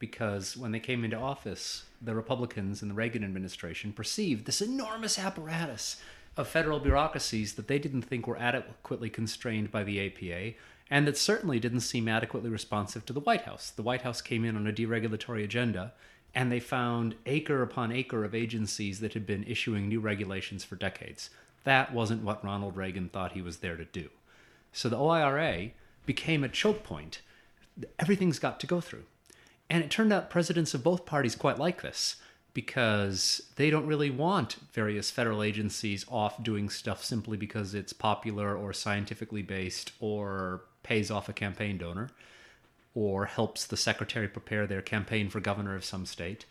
because 0.00 0.56
when 0.56 0.72
they 0.72 0.80
came 0.80 1.04
into 1.04 1.16
office, 1.16 1.84
the 2.02 2.14
Republicans 2.14 2.82
in 2.82 2.88
the 2.88 2.94
Reagan 2.94 3.22
administration 3.22 3.92
perceived 3.92 4.46
this 4.46 4.60
enormous 4.60 5.18
apparatus 5.18 6.00
of 6.36 6.48
federal 6.48 6.80
bureaucracies 6.80 7.54
that 7.54 7.68
they 7.68 7.78
didn't 7.78 8.02
think 8.02 8.26
were 8.26 8.38
adequately 8.38 9.10
constrained 9.10 9.70
by 9.70 9.84
the 9.84 10.04
APA 10.06 10.56
and 10.90 11.06
that 11.06 11.16
certainly 11.16 11.60
didn't 11.60 11.80
seem 11.80 12.08
adequately 12.08 12.50
responsive 12.50 13.06
to 13.06 13.12
the 13.12 13.20
White 13.20 13.42
House. 13.42 13.70
The 13.70 13.82
White 13.82 14.02
House 14.02 14.20
came 14.20 14.44
in 14.44 14.56
on 14.56 14.66
a 14.66 14.72
deregulatory 14.72 15.44
agenda 15.44 15.92
and 16.34 16.50
they 16.50 16.60
found 16.60 17.14
acre 17.26 17.62
upon 17.62 17.92
acre 17.92 18.24
of 18.24 18.34
agencies 18.34 19.00
that 19.00 19.14
had 19.14 19.26
been 19.26 19.44
issuing 19.44 19.88
new 19.88 20.00
regulations 20.00 20.64
for 20.64 20.76
decades. 20.76 21.30
That 21.64 21.92
wasn't 21.92 22.24
what 22.24 22.44
Ronald 22.44 22.76
Reagan 22.76 23.08
thought 23.08 23.32
he 23.32 23.42
was 23.42 23.58
there 23.58 23.76
to 23.76 23.84
do. 23.84 24.08
So 24.72 24.88
the 24.88 24.96
OIRA 24.96 25.72
became 26.06 26.42
a 26.42 26.48
choke 26.48 26.82
point. 26.82 27.20
Everything's 27.98 28.38
got 28.38 28.58
to 28.60 28.66
go 28.66 28.80
through. 28.80 29.04
And 29.70 29.84
it 29.84 29.90
turned 29.90 30.12
out 30.12 30.30
presidents 30.30 30.74
of 30.74 30.82
both 30.82 31.06
parties 31.06 31.36
quite 31.36 31.58
like 31.58 31.80
this 31.80 32.16
because 32.52 33.40
they 33.54 33.70
don't 33.70 33.86
really 33.86 34.10
want 34.10 34.56
various 34.72 35.12
federal 35.12 35.44
agencies 35.44 36.04
off 36.08 36.42
doing 36.42 36.68
stuff 36.68 37.04
simply 37.04 37.36
because 37.36 37.72
it's 37.72 37.92
popular 37.92 38.56
or 38.56 38.72
scientifically 38.72 39.42
based 39.42 39.92
or 40.00 40.62
pays 40.82 41.08
off 41.08 41.28
a 41.28 41.32
campaign 41.32 41.78
donor 41.78 42.10
or 42.94 43.26
helps 43.26 43.64
the 43.64 43.76
secretary 43.76 44.26
prepare 44.26 44.66
their 44.66 44.82
campaign 44.82 45.30
for 45.30 45.38
governor 45.38 45.76
of 45.76 45.84
some 45.84 46.04
state. 46.04 46.44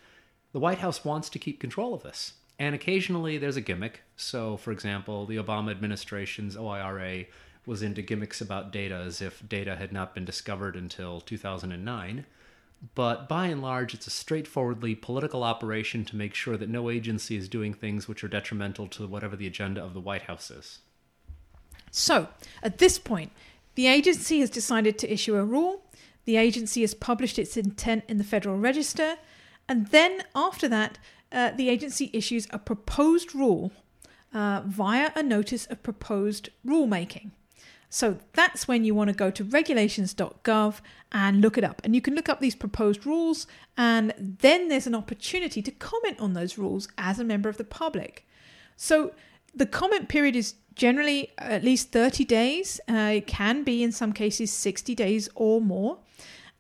The 0.54 0.60
White 0.60 0.80
House 0.80 1.04
wants 1.04 1.30
to 1.32 1.40
keep 1.40 1.60
control 1.60 1.94
of 1.94 2.04
this. 2.04 2.34
And 2.58 2.74
occasionally 2.74 3.38
there's 3.38 3.58
a 3.58 3.62
gimmick. 3.62 4.02
So, 4.16 4.56
for 4.56 4.72
example, 4.72 5.26
the 5.26 5.36
Obama 5.36 5.72
administration's 5.72 6.56
OIRA 6.56 7.28
was 7.66 7.82
into 7.82 8.02
gimmicks 8.02 8.40
about 8.40 8.72
data 8.72 8.96
as 8.96 9.22
if 9.22 9.48
data 9.48 9.76
had 9.76 9.92
not 9.92 10.16
been 10.16 10.24
discovered 10.24 10.78
until 10.78 11.20
2009 11.20 12.26
but 12.96 13.28
by 13.28 13.48
and 13.48 13.62
large, 13.62 13.94
it's 13.94 14.08
a 14.08 14.12
straightforwardly 14.12 14.96
political 14.96 15.44
operation 15.44 16.06
to 16.06 16.16
make 16.16 16.34
sure 16.34 16.56
that 16.56 16.70
no 16.70 16.90
agency 16.90 17.36
is 17.36 17.50
doing 17.50 17.74
things 17.74 18.08
which 18.08 18.24
are 18.24 18.30
detrimental 18.30 18.88
to 18.88 19.08
whatever 19.08 19.36
the 19.36 19.48
agenda 19.48 19.84
of 19.84 19.94
the 19.94 20.00
White 20.00 20.24
House 20.24 20.50
is. 20.50 20.80
So, 21.92 22.30
at 22.64 22.78
this 22.78 22.98
point, 22.98 23.32
the 23.76 23.88
agency 23.88 24.40
has 24.40 24.50
decided 24.50 24.98
to 25.00 25.12
issue 25.12 25.36
a 25.36 25.44
rule, 25.44 25.84
the 26.26 26.38
agency 26.38 26.82
has 26.82 26.94
published 26.94 27.40
its 27.40 27.58
intent 27.58 28.04
in 28.08 28.18
the 28.18 28.24
Federal 28.24 28.58
Register, 28.58 29.18
and 29.68 29.88
then 29.88 30.24
after 30.36 30.68
that, 30.68 30.98
uh, 31.32 31.52
the 31.52 31.70
agency 31.70 32.10
issues 32.14 32.48
a 32.52 32.60
proposed 32.60 33.36
rule 33.36 33.72
uh, 34.34 34.62
via 34.66 35.12
a 35.16 35.24
notice 35.24 35.66
of 35.66 35.84
proposed 35.84 36.50
rulemaking. 36.66 37.32
So 37.90 38.18
that's 38.34 38.68
when 38.68 38.86
you 38.86 38.94
want 38.94 39.10
to 39.10 39.16
go 39.16 39.32
to 39.32 39.44
regulations.gov 39.44 40.82
and 41.12 41.42
look 41.42 41.58
it 41.58 41.64
up. 41.64 41.82
And 41.84 41.96
you 41.96 42.02
can 42.02 42.14
look 42.14 42.30
up 42.30 42.40
these 42.40 42.56
proposed 42.56 43.06
rules, 43.06 43.48
and 43.76 44.14
then 44.18 44.68
there's 44.68 44.86
an 44.86 44.96
opportunity 44.96 45.62
to 45.64 45.72
comment 45.72 46.20
on 46.20 46.34
those 46.34 46.58
rules 46.58 46.88
as 46.98 47.20
a 47.20 47.24
member 47.24 47.50
of 47.50 47.58
the 47.58 47.64
public. 47.64 48.28
So 48.78 49.14
the 49.56 49.66
comment 49.66 50.08
period 50.08 50.36
is 50.36 50.54
generally 50.76 51.32
at 51.40 51.64
least 51.64 51.92
30 51.92 52.26
days. 52.26 52.80
Uh, 52.88 53.14
it 53.16 53.28
can 53.28 53.64
be, 53.64 53.84
in 53.84 53.92
some 53.92 54.14
cases, 54.14 54.52
60 54.52 54.94
days 54.94 55.28
or 55.34 55.60
more. 55.60 55.98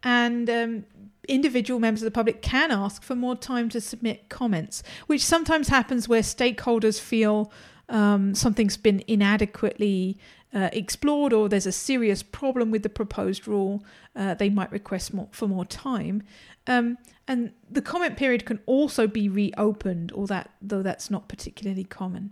And 0.01 0.49
um, 0.49 0.85
individual 1.27 1.79
members 1.79 2.01
of 2.01 2.05
the 2.05 2.11
public 2.11 2.41
can 2.41 2.71
ask 2.71 3.03
for 3.03 3.15
more 3.15 3.35
time 3.35 3.69
to 3.69 3.79
submit 3.79 4.29
comments, 4.29 4.81
which 5.07 5.23
sometimes 5.23 5.67
happens 5.67 6.09
where 6.09 6.21
stakeholders 6.21 6.99
feel 6.99 7.51
um, 7.89 8.35
something's 8.35 8.77
been 8.77 9.03
inadequately 9.07 10.17
uh, 10.53 10.69
explored 10.73 11.33
or 11.33 11.47
there's 11.49 11.67
a 11.67 11.71
serious 11.71 12.23
problem 12.23 12.71
with 12.71 12.83
the 12.83 12.89
proposed 12.89 13.47
rule, 13.47 13.83
uh, 14.15 14.33
they 14.33 14.49
might 14.49 14.71
request 14.71 15.13
more, 15.13 15.27
for 15.31 15.47
more 15.47 15.65
time. 15.65 16.23
Um, 16.67 16.97
and 17.27 17.51
the 17.69 17.81
comment 17.81 18.17
period 18.17 18.45
can 18.45 18.59
also 18.65 19.07
be 19.07 19.29
reopened, 19.29 20.11
or 20.13 20.25
that 20.27 20.49
though 20.61 20.81
that's 20.81 21.11
not 21.11 21.29
particularly 21.29 21.83
common. 21.83 22.31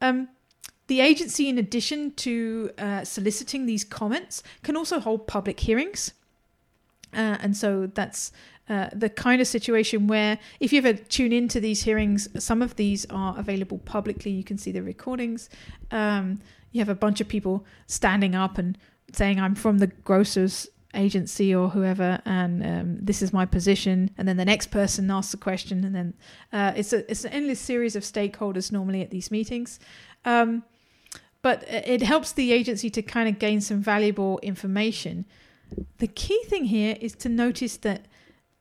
Um, 0.00 0.28
the 0.88 1.00
agency, 1.00 1.48
in 1.48 1.58
addition 1.58 2.12
to 2.14 2.70
uh, 2.78 3.04
soliciting 3.04 3.66
these 3.66 3.84
comments, 3.84 4.42
can 4.62 4.76
also 4.76 4.98
hold 4.98 5.26
public 5.26 5.60
hearings. 5.60 6.12
Uh, 7.12 7.36
and 7.40 7.56
so 7.56 7.86
that's 7.86 8.32
uh, 8.68 8.88
the 8.92 9.08
kind 9.08 9.40
of 9.40 9.46
situation 9.46 10.06
where, 10.06 10.38
if 10.60 10.72
you 10.72 10.78
ever 10.78 10.94
tune 10.94 11.32
into 11.32 11.60
these 11.60 11.82
hearings, 11.82 12.28
some 12.42 12.62
of 12.62 12.76
these 12.76 13.06
are 13.10 13.38
available 13.38 13.78
publicly. 13.78 14.30
You 14.30 14.44
can 14.44 14.58
see 14.58 14.72
the 14.72 14.82
recordings. 14.82 15.48
Um, 15.90 16.40
you 16.72 16.80
have 16.80 16.88
a 16.88 16.94
bunch 16.94 17.20
of 17.20 17.28
people 17.28 17.64
standing 17.86 18.34
up 18.34 18.58
and 18.58 18.76
saying, 19.12 19.40
I'm 19.40 19.54
from 19.54 19.78
the 19.78 19.86
grocer's 19.86 20.68
agency 20.94 21.54
or 21.54 21.68
whoever, 21.68 22.20
and 22.24 22.64
um, 22.64 22.98
this 23.00 23.22
is 23.22 23.32
my 23.32 23.46
position. 23.46 24.10
And 24.18 24.26
then 24.26 24.36
the 24.36 24.44
next 24.44 24.70
person 24.70 25.10
asks 25.10 25.34
a 25.34 25.36
question, 25.36 25.84
and 25.84 25.94
then 25.94 26.14
uh, 26.52 26.72
it's 26.76 26.92
a 26.92 27.10
it's 27.10 27.24
an 27.24 27.32
endless 27.32 27.60
series 27.60 27.96
of 27.96 28.02
stakeholders 28.02 28.72
normally 28.72 29.02
at 29.02 29.10
these 29.10 29.30
meetings. 29.30 29.78
Um, 30.24 30.64
but 31.40 31.62
it 31.68 32.02
helps 32.02 32.32
the 32.32 32.52
agency 32.52 32.90
to 32.90 33.02
kind 33.02 33.28
of 33.28 33.38
gain 33.38 33.60
some 33.60 33.80
valuable 33.80 34.40
information. 34.42 35.24
The 35.98 36.08
key 36.08 36.42
thing 36.46 36.64
here 36.64 36.96
is 37.00 37.14
to 37.16 37.28
notice 37.28 37.76
that 37.78 38.06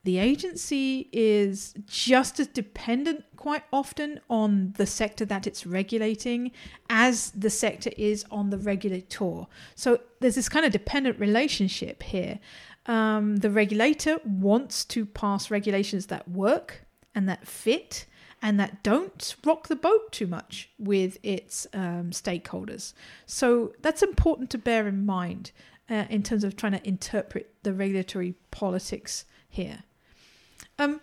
the 0.07 0.19
agency 0.19 1.09
is 1.11 1.73
just 1.85 2.39
as 2.39 2.47
dependent 2.47 3.25
quite 3.35 3.63
often 3.73 4.21
on 4.29 4.73
the 4.77 4.85
sector 4.85 5.25
that 5.25 5.45
it's 5.45 5.67
regulating 5.67 6.53
as 6.89 7.31
the 7.31 7.49
sector 7.49 7.91
is 7.97 8.23
on 8.31 8.49
the 8.49 8.57
regulator. 8.57 9.45
So 9.75 9.99
there's 10.21 10.35
this 10.35 10.47
kind 10.47 10.65
of 10.65 10.71
dependent 10.71 11.19
relationship 11.19 12.03
here. 12.03 12.39
Um, 12.85 13.35
the 13.35 13.49
regulator 13.49 14.21
wants 14.23 14.85
to 14.85 15.05
pass 15.05 15.51
regulations 15.51 16.05
that 16.05 16.25
work 16.29 16.85
and 17.13 17.27
that 17.27 17.45
fit 17.45 18.05
and 18.41 18.57
that 18.61 18.83
don't 18.83 19.35
rock 19.43 19.67
the 19.67 19.75
boat 19.75 20.13
too 20.13 20.27
much 20.27 20.69
with 20.79 21.17
its 21.21 21.67
um, 21.73 22.11
stakeholders. 22.11 22.93
So 23.25 23.73
that's 23.81 24.01
important 24.01 24.51
to 24.51 24.57
bear 24.57 24.87
in 24.87 25.05
mind 25.05 25.51
uh, 25.89 26.05
in 26.09 26.23
terms 26.23 26.45
of 26.45 26.55
trying 26.55 26.79
to 26.79 26.87
interpret 26.87 27.53
the 27.63 27.73
regulatory 27.73 28.35
politics 28.51 29.25
here. 29.49 29.83
Um, 30.79 31.01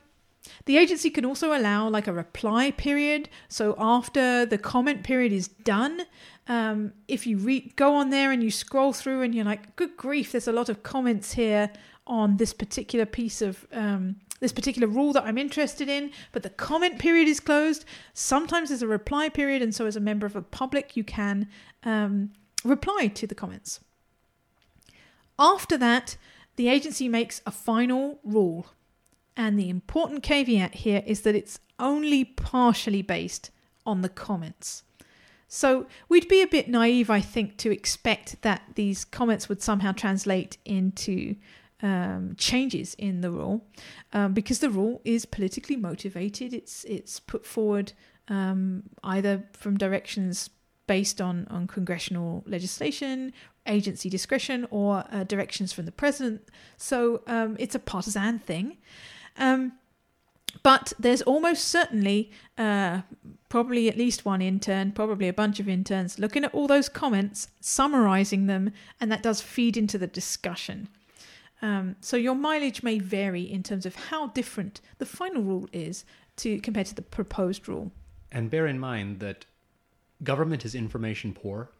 the 0.66 0.76
agency 0.76 1.10
can 1.10 1.24
also 1.24 1.56
allow 1.56 1.88
like 1.88 2.06
a 2.06 2.12
reply 2.12 2.70
period. 2.70 3.28
So 3.48 3.74
after 3.78 4.44
the 4.44 4.58
comment 4.58 5.02
period 5.02 5.32
is 5.32 5.48
done, 5.48 6.02
um, 6.48 6.92
if 7.08 7.26
you 7.26 7.38
re- 7.38 7.72
go 7.76 7.94
on 7.94 8.10
there 8.10 8.30
and 8.30 8.42
you 8.42 8.50
scroll 8.50 8.92
through 8.92 9.22
and 9.22 9.34
you're 9.34 9.44
like, 9.44 9.76
good 9.76 9.96
grief, 9.96 10.32
there's 10.32 10.48
a 10.48 10.52
lot 10.52 10.68
of 10.68 10.82
comments 10.82 11.32
here 11.32 11.70
on 12.06 12.36
this 12.36 12.52
particular 12.52 13.06
piece 13.06 13.40
of 13.40 13.66
um, 13.72 14.16
this 14.40 14.52
particular 14.52 14.86
rule 14.86 15.14
that 15.14 15.24
I'm 15.24 15.38
interested 15.38 15.88
in, 15.88 16.10
but 16.32 16.42
the 16.42 16.50
comment 16.50 16.98
period 16.98 17.28
is 17.28 17.40
closed. 17.40 17.86
Sometimes 18.12 18.68
there's 18.68 18.82
a 18.82 18.86
reply 18.86 19.30
period, 19.30 19.62
and 19.62 19.74
so 19.74 19.86
as 19.86 19.96
a 19.96 20.00
member 20.00 20.26
of 20.26 20.34
the 20.34 20.42
public, 20.42 20.98
you 20.98 21.04
can 21.04 21.48
um, 21.84 22.30
reply 22.62 23.06
to 23.06 23.26
the 23.26 23.34
comments. 23.34 23.80
After 25.38 25.78
that, 25.78 26.18
the 26.56 26.68
agency 26.68 27.08
makes 27.08 27.40
a 27.46 27.50
final 27.50 28.20
rule. 28.22 28.66
And 29.36 29.58
the 29.58 29.68
important 29.68 30.22
caveat 30.22 30.74
here 30.76 31.02
is 31.06 31.22
that 31.22 31.34
it's 31.34 31.58
only 31.78 32.24
partially 32.24 33.02
based 33.02 33.50
on 33.84 34.02
the 34.02 34.08
comments. 34.08 34.84
So 35.48 35.86
we'd 36.08 36.28
be 36.28 36.42
a 36.42 36.46
bit 36.46 36.68
naive, 36.68 37.10
I 37.10 37.20
think, 37.20 37.58
to 37.58 37.70
expect 37.70 38.42
that 38.42 38.62
these 38.74 39.04
comments 39.04 39.48
would 39.48 39.62
somehow 39.62 39.92
translate 39.92 40.56
into 40.64 41.36
um, 41.82 42.34
changes 42.38 42.94
in 42.94 43.20
the 43.20 43.30
rule, 43.30 43.66
um, 44.12 44.32
because 44.32 44.60
the 44.60 44.70
rule 44.70 45.00
is 45.04 45.26
politically 45.26 45.76
motivated. 45.76 46.54
It's 46.54 46.84
it's 46.84 47.20
put 47.20 47.44
forward 47.44 47.92
um, 48.28 48.84
either 49.02 49.44
from 49.52 49.76
directions 49.76 50.50
based 50.86 51.20
on, 51.20 51.46
on 51.50 51.66
congressional 51.66 52.42
legislation, 52.46 53.32
agency 53.66 54.08
discretion, 54.08 54.66
or 54.70 55.04
uh, 55.10 55.24
directions 55.24 55.72
from 55.72 55.84
the 55.84 55.92
president. 55.92 56.48
So 56.76 57.22
um, 57.26 57.56
it's 57.58 57.74
a 57.74 57.78
partisan 57.78 58.38
thing. 58.38 58.78
Um, 59.36 59.72
but 60.62 60.92
there's 60.98 61.22
almost 61.22 61.66
certainly, 61.66 62.30
uh, 62.56 63.02
probably 63.48 63.88
at 63.88 63.98
least 63.98 64.24
one 64.24 64.40
intern, 64.40 64.92
probably 64.92 65.28
a 65.28 65.32
bunch 65.32 65.60
of 65.60 65.68
interns, 65.68 66.18
looking 66.18 66.44
at 66.44 66.54
all 66.54 66.66
those 66.66 66.88
comments, 66.88 67.48
summarizing 67.60 68.46
them, 68.46 68.72
and 69.00 69.10
that 69.10 69.22
does 69.22 69.40
feed 69.40 69.76
into 69.76 69.98
the 69.98 70.06
discussion. 70.06 70.88
Um, 71.62 71.96
so 72.00 72.16
your 72.16 72.34
mileage 72.34 72.82
may 72.82 72.98
vary 72.98 73.42
in 73.42 73.62
terms 73.62 73.86
of 73.86 73.94
how 73.94 74.28
different 74.28 74.80
the 74.98 75.06
final 75.06 75.42
rule 75.42 75.68
is 75.72 76.04
to 76.36 76.60
compared 76.60 76.86
to 76.88 76.94
the 76.94 77.02
proposed 77.02 77.68
rule. 77.68 77.92
And 78.32 78.50
bear 78.50 78.66
in 78.66 78.78
mind 78.78 79.20
that 79.20 79.46
government 80.22 80.64
is 80.64 80.74
information 80.74 81.32
poor, 81.32 81.70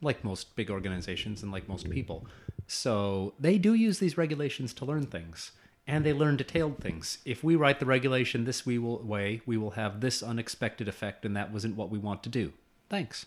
like 0.00 0.22
most 0.22 0.54
big 0.56 0.70
organizations 0.70 1.42
and 1.42 1.50
like 1.50 1.68
most 1.68 1.88
people. 1.90 2.26
So 2.66 3.34
they 3.40 3.58
do 3.58 3.74
use 3.74 3.98
these 3.98 4.18
regulations 4.18 4.74
to 4.74 4.84
learn 4.84 5.06
things 5.06 5.52
and 5.88 6.04
they 6.04 6.12
learn 6.12 6.36
detailed 6.36 6.78
things. 6.78 7.18
If 7.24 7.42
we 7.42 7.56
write 7.56 7.80
the 7.80 7.86
regulation 7.86 8.44
this 8.44 8.66
we 8.66 8.78
will, 8.78 8.98
way, 8.98 9.40
we 9.46 9.56
will 9.56 9.70
have 9.70 10.00
this 10.00 10.22
unexpected 10.22 10.86
effect, 10.86 11.24
and 11.24 11.34
that 11.34 11.50
wasn't 11.50 11.76
what 11.76 11.90
we 11.90 11.98
want 11.98 12.22
to 12.24 12.28
do. 12.28 12.52
Thanks. 12.90 13.24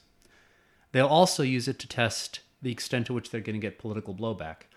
They'll 0.91 1.07
also 1.07 1.41
use 1.41 1.67
it 1.67 1.79
to 1.79 1.87
test 1.87 2.41
the 2.61 2.71
extent 2.71 3.07
to 3.07 3.13
which 3.13 3.31
they're 3.31 3.41
going 3.41 3.59
to 3.59 3.67
get 3.67 3.79
political 3.79 4.13
blowback. 4.13 4.67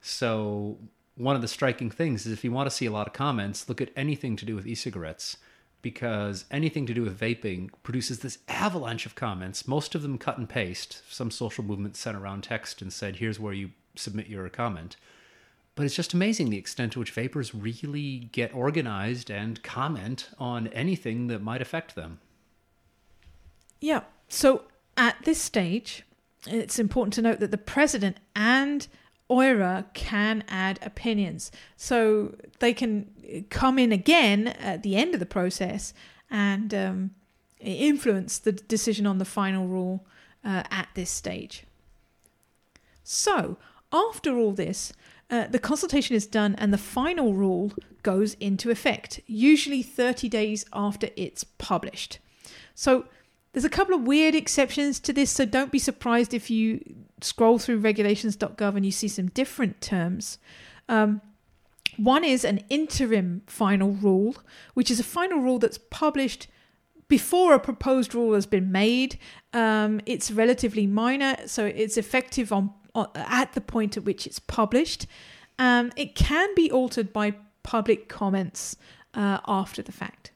So, 0.00 0.78
one 1.16 1.34
of 1.34 1.42
the 1.42 1.48
striking 1.48 1.90
things 1.90 2.26
is 2.26 2.32
if 2.32 2.44
you 2.44 2.52
want 2.52 2.70
to 2.70 2.74
see 2.74 2.86
a 2.86 2.92
lot 2.92 3.08
of 3.08 3.12
comments, 3.12 3.68
look 3.68 3.80
at 3.80 3.90
anything 3.96 4.36
to 4.36 4.44
do 4.44 4.54
with 4.54 4.66
e 4.66 4.76
cigarettes, 4.76 5.36
because 5.82 6.44
anything 6.52 6.86
to 6.86 6.94
do 6.94 7.02
with 7.02 7.18
vaping 7.18 7.70
produces 7.82 8.20
this 8.20 8.38
avalanche 8.46 9.04
of 9.04 9.16
comments, 9.16 9.66
most 9.66 9.96
of 9.96 10.02
them 10.02 10.16
cut 10.16 10.38
and 10.38 10.48
paste. 10.48 11.02
Some 11.12 11.32
social 11.32 11.64
movement 11.64 11.96
sent 11.96 12.16
around 12.16 12.44
text 12.44 12.80
and 12.80 12.92
said, 12.92 13.16
here's 13.16 13.40
where 13.40 13.52
you 13.52 13.70
submit 13.96 14.28
your 14.28 14.48
comment 14.48 14.96
but 15.74 15.86
it's 15.86 15.94
just 15.94 16.12
amazing 16.12 16.50
the 16.50 16.58
extent 16.58 16.92
to 16.92 16.98
which 16.98 17.10
vapers 17.10 17.54
really 17.54 18.28
get 18.32 18.54
organized 18.54 19.30
and 19.30 19.62
comment 19.62 20.28
on 20.38 20.66
anything 20.68 21.28
that 21.28 21.42
might 21.42 21.62
affect 21.62 21.94
them. 21.94 22.20
Yeah. 23.80 24.02
So 24.28 24.64
at 24.96 25.16
this 25.24 25.40
stage, 25.40 26.04
it's 26.46 26.78
important 26.78 27.14
to 27.14 27.22
note 27.22 27.40
that 27.40 27.50
the 27.50 27.58
president 27.58 28.18
and 28.36 28.86
OIRA 29.30 29.86
can 29.94 30.44
add 30.48 30.78
opinions. 30.82 31.50
So 31.76 32.34
they 32.58 32.74
can 32.74 33.46
come 33.48 33.78
in 33.78 33.92
again 33.92 34.48
at 34.48 34.82
the 34.82 34.96
end 34.96 35.14
of 35.14 35.20
the 35.20 35.26
process 35.26 35.94
and 36.30 36.74
um, 36.74 37.10
influence 37.60 38.38
the 38.38 38.52
decision 38.52 39.06
on 39.06 39.18
the 39.18 39.24
final 39.24 39.66
rule 39.66 40.04
uh, 40.44 40.64
at 40.70 40.88
this 40.94 41.10
stage. 41.10 41.64
So, 43.04 43.58
after 43.92 44.36
all 44.36 44.52
this, 44.52 44.92
uh, 45.32 45.46
the 45.48 45.58
consultation 45.58 46.14
is 46.14 46.26
done 46.26 46.54
and 46.56 46.72
the 46.72 46.78
final 46.78 47.32
rule 47.32 47.72
goes 48.02 48.34
into 48.34 48.70
effect, 48.70 49.18
usually 49.26 49.82
30 49.82 50.28
days 50.28 50.66
after 50.74 51.08
it's 51.16 51.42
published. 51.42 52.18
So 52.74 53.06
there's 53.52 53.64
a 53.64 53.70
couple 53.70 53.94
of 53.94 54.02
weird 54.02 54.34
exceptions 54.34 55.00
to 55.00 55.12
this, 55.12 55.30
so 55.30 55.46
don't 55.46 55.72
be 55.72 55.78
surprised 55.78 56.34
if 56.34 56.50
you 56.50 56.84
scroll 57.22 57.58
through 57.58 57.78
regulations.gov 57.78 58.76
and 58.76 58.84
you 58.84 58.92
see 58.92 59.08
some 59.08 59.28
different 59.28 59.80
terms. 59.80 60.36
Um, 60.86 61.22
one 61.96 62.24
is 62.24 62.44
an 62.44 62.60
interim 62.68 63.42
final 63.46 63.92
rule, 63.92 64.36
which 64.74 64.90
is 64.90 65.00
a 65.00 65.04
final 65.04 65.38
rule 65.38 65.58
that's 65.58 65.78
published 65.78 66.46
before 67.08 67.54
a 67.54 67.60
proposed 67.60 68.14
rule 68.14 68.34
has 68.34 68.44
been 68.44 68.70
made. 68.70 69.18
Um, 69.54 70.02
it's 70.04 70.30
relatively 70.30 70.86
minor, 70.86 71.36
so 71.46 71.64
it's 71.64 71.96
effective 71.96 72.52
on 72.52 72.74
at 72.94 73.52
the 73.52 73.60
point 73.60 73.96
at 73.96 74.04
which 74.04 74.26
it's 74.26 74.38
published. 74.38 75.06
Um, 75.58 75.92
it 75.96 76.14
can 76.14 76.54
be 76.54 76.70
altered 76.70 77.12
by 77.12 77.34
public 77.62 78.08
comments 78.08 78.76
uh, 79.14 79.38
after 79.46 79.82
the 79.82 79.92
fact. 79.92 80.32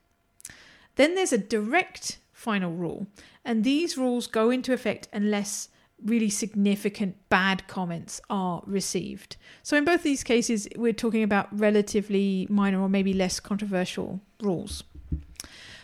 Then 0.97 1.15
there's 1.15 1.33
a 1.33 1.39
direct 1.39 2.19
final 2.33 2.73
rule, 2.73 3.07
and 3.45 3.65
these 3.65 3.99
rules 3.99 4.27
go 4.27 4.51
into 4.51 4.73
effect 4.73 5.09
unless 5.13 5.69
really 6.05 6.29
significant 6.29 7.17
bad 7.29 7.67
comments 7.69 8.21
are 8.29 8.63
received. 8.67 9.37
So, 9.63 9.77
in 9.77 9.85
both 9.85 10.03
these 10.03 10.23
cases, 10.23 10.69
we're 10.77 10.93
talking 10.93 11.23
about 11.23 11.49
relatively 11.59 12.47
minor 12.51 12.81
or 12.81 12.89
maybe 12.89 13.13
less 13.13 13.41
controversial 13.41 14.21
rules. 14.41 14.85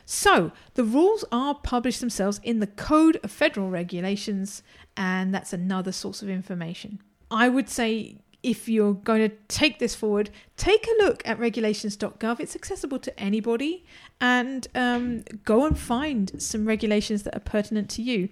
So, 0.05 0.53
the 0.75 0.85
rules 0.85 1.25
are 1.33 1.55
published 1.55 2.01
themselves 2.01 2.41
in 2.43 2.61
the 2.61 2.67
Code 2.67 3.19
of 3.23 3.31
Federal 3.31 3.71
Regulations, 3.71 4.63
and 4.97 5.35
that's 5.35 5.53
another 5.53 5.93
source 5.93 6.23
of 6.23 6.29
information. 6.29 7.01
I 7.31 7.49
would 7.49 7.69
say 7.69 8.17
if 8.43 8.69
you're 8.69 8.95
going 8.95 9.29
to 9.29 9.35
take 9.49 9.79
this 9.79 9.95
forward, 9.95 10.31
take 10.57 10.87
a 10.87 11.03
look 11.03 11.23
at 11.27 11.39
regulations.gov. 11.39 12.41
It's 12.41 12.57
accessible 12.57 12.99
to 12.99 13.21
anybody, 13.21 13.85
and 14.21 14.67
um, 14.75 15.25
go 15.45 15.65
and 15.65 15.79
find 15.79 16.43
some 16.43 16.67
regulations 16.67 17.23
that 17.23 17.37
are 17.37 17.41
pertinent 17.41 17.89
to 17.91 18.03
you. 18.03 18.29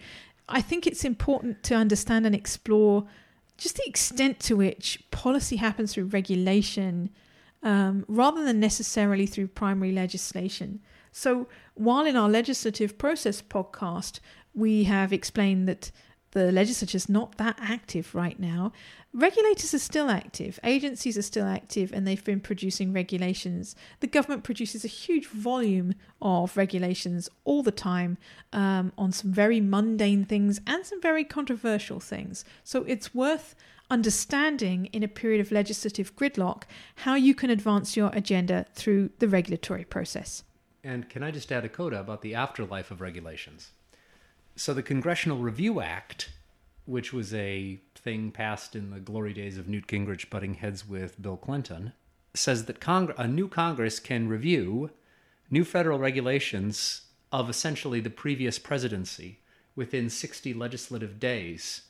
I 0.49 0.61
think 0.61 0.87
it's 0.87 1.05
important 1.05 1.62
to 1.64 1.77
understand 1.77 2.27
and 2.27 2.35
explore 2.35 3.07
just 3.57 3.77
the 3.77 3.87
extent 3.87 4.40
to 4.40 4.57
which 4.57 5.03
policy 5.11 5.57
happens 5.57 5.94
through 5.94 6.07
regulation 6.07 7.11
um, 7.62 8.05
rather 8.09 8.42
than 8.42 8.59
necessarily 8.59 9.27
through 9.27 9.49
primary 9.49 9.92
legislation. 9.92 10.81
So, 11.12 11.46
while 11.75 12.07
in 12.07 12.16
our 12.16 12.29
legislative 12.29 12.99
process 12.99 13.42
podcast, 13.42 14.20
we 14.55 14.85
have 14.85 15.12
explained 15.12 15.68
that 15.68 15.90
the 16.33 16.53
legislature 16.53 16.97
is 16.97 17.09
not 17.09 17.38
that 17.38 17.57
active 17.61 18.14
right 18.14 18.38
now. 18.38 18.73
Regulators 19.12 19.75
are 19.75 19.81
still 19.81 20.09
active, 20.09 20.61
agencies 20.62 21.19
are 21.19 21.23
still 21.23 21.47
active, 21.47 21.93
and 21.93 22.07
they've 22.07 22.25
been 22.25 22.40
producing 22.40 22.93
regulations. 22.93 23.75
The 23.99 24.07
government 24.07 24.45
produces 24.45 24.85
a 24.85 24.88
huge 24.88 25.27
volume 25.27 25.95
of 26.23 26.57
regulations 26.57 27.29
all 27.45 27.64
the 27.64 27.73
time 27.73 28.19
um, 28.53 28.93
on 28.97 29.11
some 29.11 29.33
very 29.33 29.61
mundane 29.61 30.25
things 30.25 30.61
and 30.66 30.87
some 30.87 31.01
very 31.01 31.25
controversial 31.25 31.99
things. 31.99 32.45
So 32.62 32.85
it's 32.85 33.12
worth 33.12 33.57
understanding 33.90 34.87
in 34.87 35.03
a 35.03 35.09
period 35.09 35.40
of 35.40 35.51
legislative 35.51 36.14
gridlock 36.14 36.62
how 36.97 37.14
you 37.14 37.35
can 37.35 37.51
advance 37.51 37.97
your 37.97 38.11
agenda 38.12 38.66
through 38.75 39.11
the 39.19 39.27
regulatory 39.27 39.85
process. 39.85 40.45
And 40.85 41.09
can 41.09 41.25
I 41.25 41.33
just 41.33 41.51
add 41.51 41.64
a 41.64 41.69
coda 41.69 41.99
about 41.99 42.23
the 42.23 42.37
afterlife 42.37 42.93
of 42.93 43.01
regulations? 43.01 43.73
So 44.56 44.74
the 44.74 44.82
Congressional 44.82 45.38
Review 45.38 45.80
Act, 45.80 46.30
which 46.84 47.12
was 47.12 47.32
a 47.32 47.80
thing 47.94 48.30
passed 48.30 48.76
in 48.76 48.90
the 48.90 49.00
glory 49.00 49.32
days 49.32 49.56
of 49.56 49.68
Newt 49.68 49.86
Gingrich 49.86 50.28
butting 50.28 50.54
heads 50.54 50.88
with 50.88 51.20
Bill 51.20 51.36
Clinton, 51.36 51.92
says 52.34 52.66
that 52.66 52.80
Cong- 52.80 53.14
a 53.16 53.26
new 53.26 53.48
Congress 53.48 53.98
can 53.98 54.28
review 54.28 54.90
new 55.50 55.64
federal 55.64 55.98
regulations 55.98 57.02
of 57.32 57.48
essentially 57.48 58.00
the 58.00 58.10
previous 58.10 58.58
presidency 58.58 59.40
within 59.74 60.10
60 60.10 60.52
legislative 60.54 61.18
days 61.18 61.82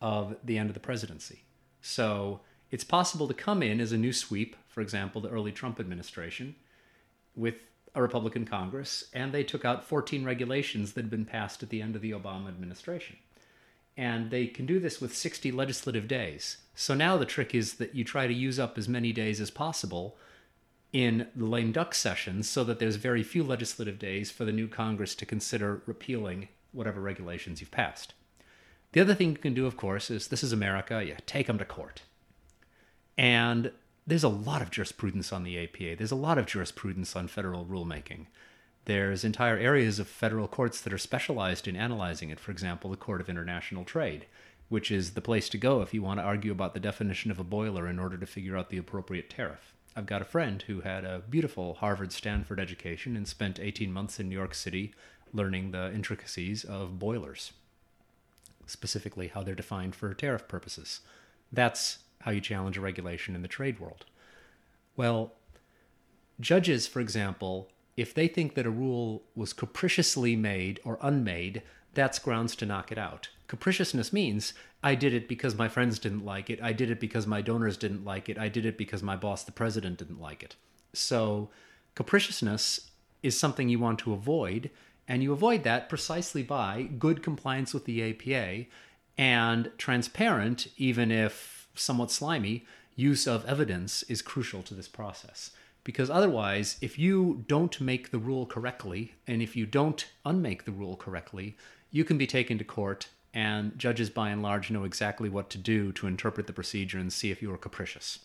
of 0.00 0.36
the 0.44 0.58
end 0.58 0.70
of 0.70 0.74
the 0.74 0.80
presidency. 0.80 1.44
So 1.80 2.40
it's 2.70 2.84
possible 2.84 3.28
to 3.28 3.34
come 3.34 3.62
in 3.62 3.80
as 3.80 3.92
a 3.92 3.98
new 3.98 4.12
sweep, 4.12 4.56
for 4.68 4.80
example, 4.80 5.20
the 5.20 5.28
early 5.28 5.52
Trump 5.52 5.80
administration, 5.80 6.56
with 7.34 7.56
a 7.94 8.02
Republican 8.02 8.44
Congress, 8.44 9.04
and 9.12 9.32
they 9.32 9.44
took 9.44 9.64
out 9.64 9.84
14 9.84 10.24
regulations 10.24 10.92
that 10.92 11.02
had 11.02 11.10
been 11.10 11.24
passed 11.24 11.62
at 11.62 11.68
the 11.68 11.82
end 11.82 11.94
of 11.94 12.02
the 12.02 12.12
Obama 12.12 12.48
administration. 12.48 13.16
And 13.96 14.30
they 14.30 14.46
can 14.46 14.64
do 14.64 14.80
this 14.80 15.00
with 15.00 15.14
60 15.14 15.52
legislative 15.52 16.08
days. 16.08 16.58
So 16.74 16.94
now 16.94 17.18
the 17.18 17.26
trick 17.26 17.54
is 17.54 17.74
that 17.74 17.94
you 17.94 18.04
try 18.04 18.26
to 18.26 18.32
use 18.32 18.58
up 18.58 18.78
as 18.78 18.88
many 18.88 19.12
days 19.12 19.40
as 19.40 19.50
possible 19.50 20.16
in 20.92 21.26
the 21.34 21.44
lame 21.44 21.72
duck 21.72 21.94
sessions 21.94 22.48
so 22.48 22.64
that 22.64 22.78
there's 22.78 22.96
very 22.96 23.22
few 23.22 23.42
legislative 23.42 23.98
days 23.98 24.30
for 24.30 24.44
the 24.44 24.52
new 24.52 24.68
Congress 24.68 25.14
to 25.16 25.26
consider 25.26 25.82
repealing 25.86 26.48
whatever 26.72 27.00
regulations 27.00 27.60
you've 27.60 27.70
passed. 27.70 28.14
The 28.92 29.00
other 29.00 29.14
thing 29.14 29.30
you 29.30 29.36
can 29.36 29.54
do, 29.54 29.66
of 29.66 29.76
course, 29.76 30.10
is 30.10 30.28
this 30.28 30.42
is 30.42 30.52
America, 30.52 31.02
you 31.04 31.16
take 31.26 31.46
them 31.46 31.58
to 31.58 31.64
court. 31.64 32.02
And 33.16 33.72
there's 34.06 34.24
a 34.24 34.28
lot 34.28 34.62
of 34.62 34.70
jurisprudence 34.70 35.32
on 35.32 35.44
the 35.44 35.62
APA. 35.62 35.96
There's 35.96 36.12
a 36.12 36.16
lot 36.16 36.38
of 36.38 36.46
jurisprudence 36.46 37.14
on 37.14 37.28
federal 37.28 37.64
rulemaking. 37.64 38.26
There's 38.84 39.24
entire 39.24 39.56
areas 39.56 39.98
of 39.98 40.08
federal 40.08 40.48
courts 40.48 40.80
that 40.80 40.92
are 40.92 40.98
specialized 40.98 41.68
in 41.68 41.76
analyzing 41.76 42.30
it. 42.30 42.40
For 42.40 42.50
example, 42.50 42.90
the 42.90 42.96
Court 42.96 43.20
of 43.20 43.28
International 43.28 43.84
Trade, 43.84 44.26
which 44.68 44.90
is 44.90 45.12
the 45.12 45.20
place 45.20 45.48
to 45.50 45.58
go 45.58 45.82
if 45.82 45.94
you 45.94 46.02
want 46.02 46.18
to 46.18 46.24
argue 46.24 46.50
about 46.50 46.74
the 46.74 46.80
definition 46.80 47.30
of 47.30 47.38
a 47.38 47.44
boiler 47.44 47.86
in 47.86 48.00
order 48.00 48.16
to 48.18 48.26
figure 48.26 48.56
out 48.56 48.70
the 48.70 48.78
appropriate 48.78 49.30
tariff. 49.30 49.72
I've 49.94 50.06
got 50.06 50.22
a 50.22 50.24
friend 50.26 50.62
who 50.62 50.80
had 50.80 51.04
a 51.04 51.22
beautiful 51.28 51.74
Harvard 51.74 52.10
Stanford 52.12 52.58
education 52.58 53.16
and 53.16 53.28
spent 53.28 53.60
18 53.60 53.92
months 53.92 54.18
in 54.18 54.28
New 54.28 54.34
York 54.34 54.54
City 54.54 54.94
learning 55.32 55.70
the 55.70 55.92
intricacies 55.92 56.64
of 56.64 56.98
boilers, 56.98 57.52
specifically 58.66 59.28
how 59.28 59.42
they're 59.42 59.54
defined 59.54 59.94
for 59.94 60.12
tariff 60.14 60.48
purposes. 60.48 61.00
That's 61.52 61.98
how 62.22 62.30
you 62.30 62.40
challenge 62.40 62.76
a 62.76 62.80
regulation 62.80 63.34
in 63.34 63.42
the 63.42 63.48
trade 63.48 63.78
world. 63.78 64.04
Well, 64.96 65.32
judges, 66.40 66.86
for 66.86 67.00
example, 67.00 67.68
if 67.96 68.14
they 68.14 68.28
think 68.28 68.54
that 68.54 68.66
a 68.66 68.70
rule 68.70 69.22
was 69.34 69.52
capriciously 69.52 70.34
made 70.36 70.80
or 70.84 70.98
unmade, 71.02 71.62
that's 71.94 72.18
grounds 72.18 72.56
to 72.56 72.66
knock 72.66 72.90
it 72.90 72.98
out. 72.98 73.28
Capriciousness 73.48 74.12
means 74.12 74.54
I 74.82 74.94
did 74.94 75.12
it 75.12 75.28
because 75.28 75.54
my 75.54 75.68
friends 75.68 75.98
didn't 75.98 76.24
like 76.24 76.48
it. 76.48 76.62
I 76.62 76.72
did 76.72 76.90
it 76.90 77.00
because 77.00 77.26
my 77.26 77.42
donors 77.42 77.76
didn't 77.76 78.04
like 78.04 78.28
it. 78.28 78.38
I 78.38 78.48
did 78.48 78.64
it 78.64 78.78
because 78.78 79.02
my 79.02 79.16
boss, 79.16 79.44
the 79.44 79.52
president, 79.52 79.98
didn't 79.98 80.20
like 80.20 80.42
it. 80.42 80.56
So, 80.94 81.50
capriciousness 81.94 82.90
is 83.22 83.38
something 83.38 83.68
you 83.68 83.78
want 83.78 83.98
to 84.00 84.12
avoid, 84.12 84.70
and 85.06 85.22
you 85.22 85.32
avoid 85.32 85.64
that 85.64 85.88
precisely 85.88 86.42
by 86.42 86.88
good 86.98 87.22
compliance 87.22 87.74
with 87.74 87.84
the 87.84 88.02
APA 88.10 88.66
and 89.18 89.70
transparent, 89.76 90.68
even 90.76 91.10
if 91.10 91.51
somewhat 91.74 92.10
slimy, 92.10 92.64
use 92.96 93.26
of 93.26 93.44
evidence 93.46 94.02
is 94.04 94.22
crucial 94.22 94.62
to 94.62 94.74
this 94.74 94.88
process. 94.88 95.50
Because 95.84 96.10
otherwise, 96.10 96.76
if 96.80 96.98
you 96.98 97.44
don't 97.48 97.80
make 97.80 98.10
the 98.10 98.18
rule 98.18 98.46
correctly, 98.46 99.14
and 99.26 99.42
if 99.42 99.56
you 99.56 99.66
don't 99.66 100.06
unmake 100.24 100.64
the 100.64 100.72
rule 100.72 100.96
correctly, 100.96 101.56
you 101.90 102.04
can 102.04 102.18
be 102.18 102.26
taken 102.26 102.56
to 102.58 102.64
court, 102.64 103.08
and 103.34 103.76
judges 103.78 104.10
by 104.10 104.30
and 104.30 104.42
large 104.42 104.70
know 104.70 104.84
exactly 104.84 105.28
what 105.28 105.50
to 105.50 105.58
do 105.58 105.90
to 105.92 106.06
interpret 106.06 106.46
the 106.46 106.52
procedure 106.52 106.98
and 106.98 107.12
see 107.12 107.30
if 107.30 107.42
you 107.42 107.52
are 107.52 107.58
capricious. 107.58 108.20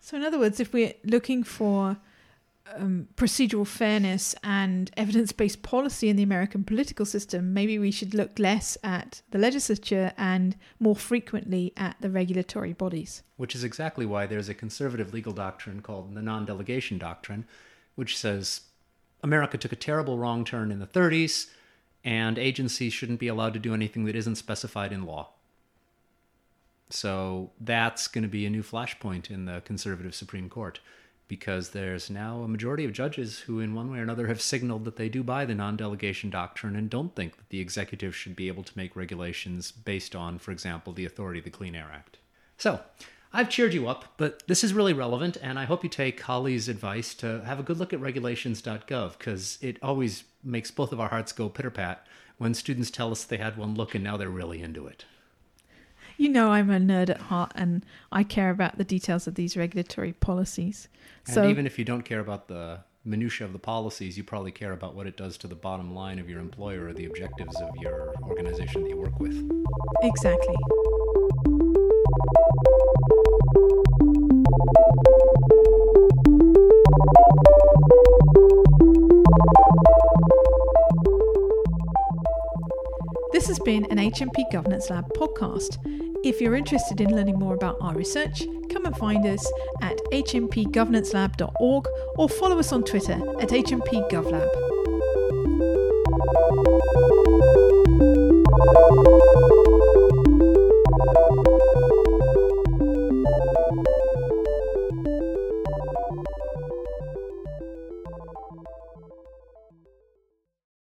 So, 0.00 0.16
in 0.16 0.24
other 0.24 0.38
words, 0.38 0.60
if 0.60 0.72
we're 0.72 0.94
looking 1.04 1.44
for 1.44 1.96
um, 2.76 3.08
procedural 3.16 3.66
fairness 3.66 4.34
and 4.42 4.90
evidence 4.96 5.32
based 5.32 5.62
policy 5.62 6.08
in 6.08 6.16
the 6.16 6.22
American 6.22 6.64
political 6.64 7.04
system, 7.04 7.52
maybe 7.52 7.78
we 7.78 7.90
should 7.90 8.14
look 8.14 8.38
less 8.38 8.78
at 8.82 9.22
the 9.30 9.38
legislature 9.38 10.12
and 10.16 10.56
more 10.78 10.96
frequently 10.96 11.72
at 11.76 11.96
the 12.00 12.10
regulatory 12.10 12.72
bodies. 12.72 13.22
Which 13.36 13.54
is 13.54 13.64
exactly 13.64 14.06
why 14.06 14.26
there's 14.26 14.48
a 14.48 14.54
conservative 14.54 15.12
legal 15.12 15.32
doctrine 15.32 15.80
called 15.82 16.14
the 16.14 16.22
non 16.22 16.44
delegation 16.44 16.98
doctrine, 16.98 17.44
which 17.94 18.16
says 18.16 18.62
America 19.22 19.58
took 19.58 19.72
a 19.72 19.76
terrible 19.76 20.18
wrong 20.18 20.44
turn 20.44 20.70
in 20.70 20.78
the 20.78 20.86
30s, 20.86 21.50
and 22.04 22.38
agencies 22.38 22.92
shouldn't 22.92 23.20
be 23.20 23.28
allowed 23.28 23.52
to 23.54 23.60
do 23.60 23.74
anything 23.74 24.04
that 24.04 24.16
isn't 24.16 24.36
specified 24.36 24.92
in 24.92 25.04
law. 25.04 25.30
So 26.88 27.52
that's 27.60 28.08
going 28.08 28.22
to 28.22 28.28
be 28.28 28.46
a 28.46 28.50
new 28.50 28.62
flashpoint 28.62 29.30
in 29.30 29.44
the 29.44 29.60
conservative 29.64 30.14
Supreme 30.14 30.48
Court 30.48 30.80
because 31.30 31.70
there's 31.70 32.10
now 32.10 32.42
a 32.42 32.48
majority 32.48 32.84
of 32.84 32.92
judges 32.92 33.38
who, 33.38 33.60
in 33.60 33.72
one 33.72 33.88
way 33.88 34.00
or 34.00 34.02
another, 34.02 34.26
have 34.26 34.42
signaled 34.42 34.84
that 34.84 34.96
they 34.96 35.08
do 35.08 35.22
buy 35.22 35.44
the 35.44 35.54
non 35.54 35.76
delegation 35.76 36.28
doctrine 36.28 36.74
and 36.74 36.90
don't 36.90 37.14
think 37.14 37.36
that 37.36 37.48
the 37.50 37.60
executive 37.60 38.16
should 38.16 38.34
be 38.34 38.48
able 38.48 38.64
to 38.64 38.76
make 38.76 38.96
regulations 38.96 39.70
based 39.70 40.16
on, 40.16 40.40
for 40.40 40.50
example, 40.50 40.92
the 40.92 41.06
authority 41.06 41.38
of 41.38 41.44
the 41.44 41.50
Clean 41.50 41.76
Air 41.76 41.88
Act. 41.94 42.18
So, 42.58 42.80
I've 43.32 43.48
cheered 43.48 43.72
you 43.72 43.88
up, 43.88 44.06
but 44.16 44.42
this 44.48 44.64
is 44.64 44.74
really 44.74 44.92
relevant, 44.92 45.36
and 45.40 45.56
I 45.56 45.66
hope 45.66 45.84
you 45.84 45.88
take 45.88 46.20
Holly's 46.20 46.68
advice 46.68 47.14
to 47.14 47.44
have 47.44 47.60
a 47.60 47.62
good 47.62 47.78
look 47.78 47.92
at 47.92 48.00
regulations.gov 48.00 49.16
because 49.16 49.56
it 49.62 49.76
always 49.80 50.24
makes 50.42 50.72
both 50.72 50.92
of 50.92 50.98
our 50.98 51.10
hearts 51.10 51.30
go 51.30 51.48
pitter 51.48 51.70
pat 51.70 52.04
when 52.38 52.54
students 52.54 52.90
tell 52.90 53.12
us 53.12 53.22
they 53.22 53.36
had 53.36 53.56
one 53.56 53.76
look 53.76 53.94
and 53.94 54.02
now 54.02 54.16
they're 54.16 54.28
really 54.28 54.60
into 54.60 54.88
it. 54.88 55.04
You 56.20 56.28
know, 56.28 56.50
I'm 56.50 56.68
a 56.68 56.76
nerd 56.76 57.08
at 57.08 57.18
heart 57.18 57.52
and 57.54 57.82
I 58.12 58.24
care 58.24 58.50
about 58.50 58.76
the 58.76 58.84
details 58.84 59.26
of 59.26 59.36
these 59.36 59.56
regulatory 59.56 60.12
policies. 60.12 60.86
And 61.24 61.34
So, 61.34 61.48
even 61.48 61.64
if 61.64 61.78
you 61.78 61.84
don't 61.86 62.02
care 62.02 62.20
about 62.20 62.46
the 62.46 62.80
minutia 63.06 63.46
of 63.46 63.54
the 63.54 63.58
policies, 63.58 64.18
you 64.18 64.22
probably 64.22 64.52
care 64.52 64.72
about 64.72 64.94
what 64.94 65.06
it 65.06 65.16
does 65.16 65.38
to 65.38 65.48
the 65.48 65.54
bottom 65.54 65.94
line 65.94 66.18
of 66.18 66.28
your 66.28 66.40
employer 66.40 66.88
or 66.88 66.92
the 66.92 67.06
objectives 67.06 67.58
of 67.62 67.70
your 67.80 68.14
organization 68.28 68.82
that 68.82 68.90
you 68.90 68.98
work 68.98 69.18
with. 69.18 69.34
exactly. 70.02 70.56
This 83.32 83.46
has 83.46 83.58
been 83.60 83.86
an 83.86 83.96
HMP 83.96 84.52
Governance 84.52 84.90
Lab 84.90 85.08
podcast. 85.14 85.78
If 86.22 86.38
you're 86.38 86.54
interested 86.54 87.00
in 87.00 87.16
learning 87.16 87.38
more 87.38 87.54
about 87.54 87.78
our 87.80 87.94
research, 87.94 88.42
come 88.70 88.84
and 88.84 88.94
find 88.96 89.24
us 89.24 89.50
at 89.80 89.96
hmpgovernancelab.org 90.12 91.86
or 92.16 92.28
follow 92.28 92.58
us 92.58 92.72
on 92.72 92.84
Twitter 92.84 93.14
at 93.40 93.48
hmpgovlab. 93.48 94.69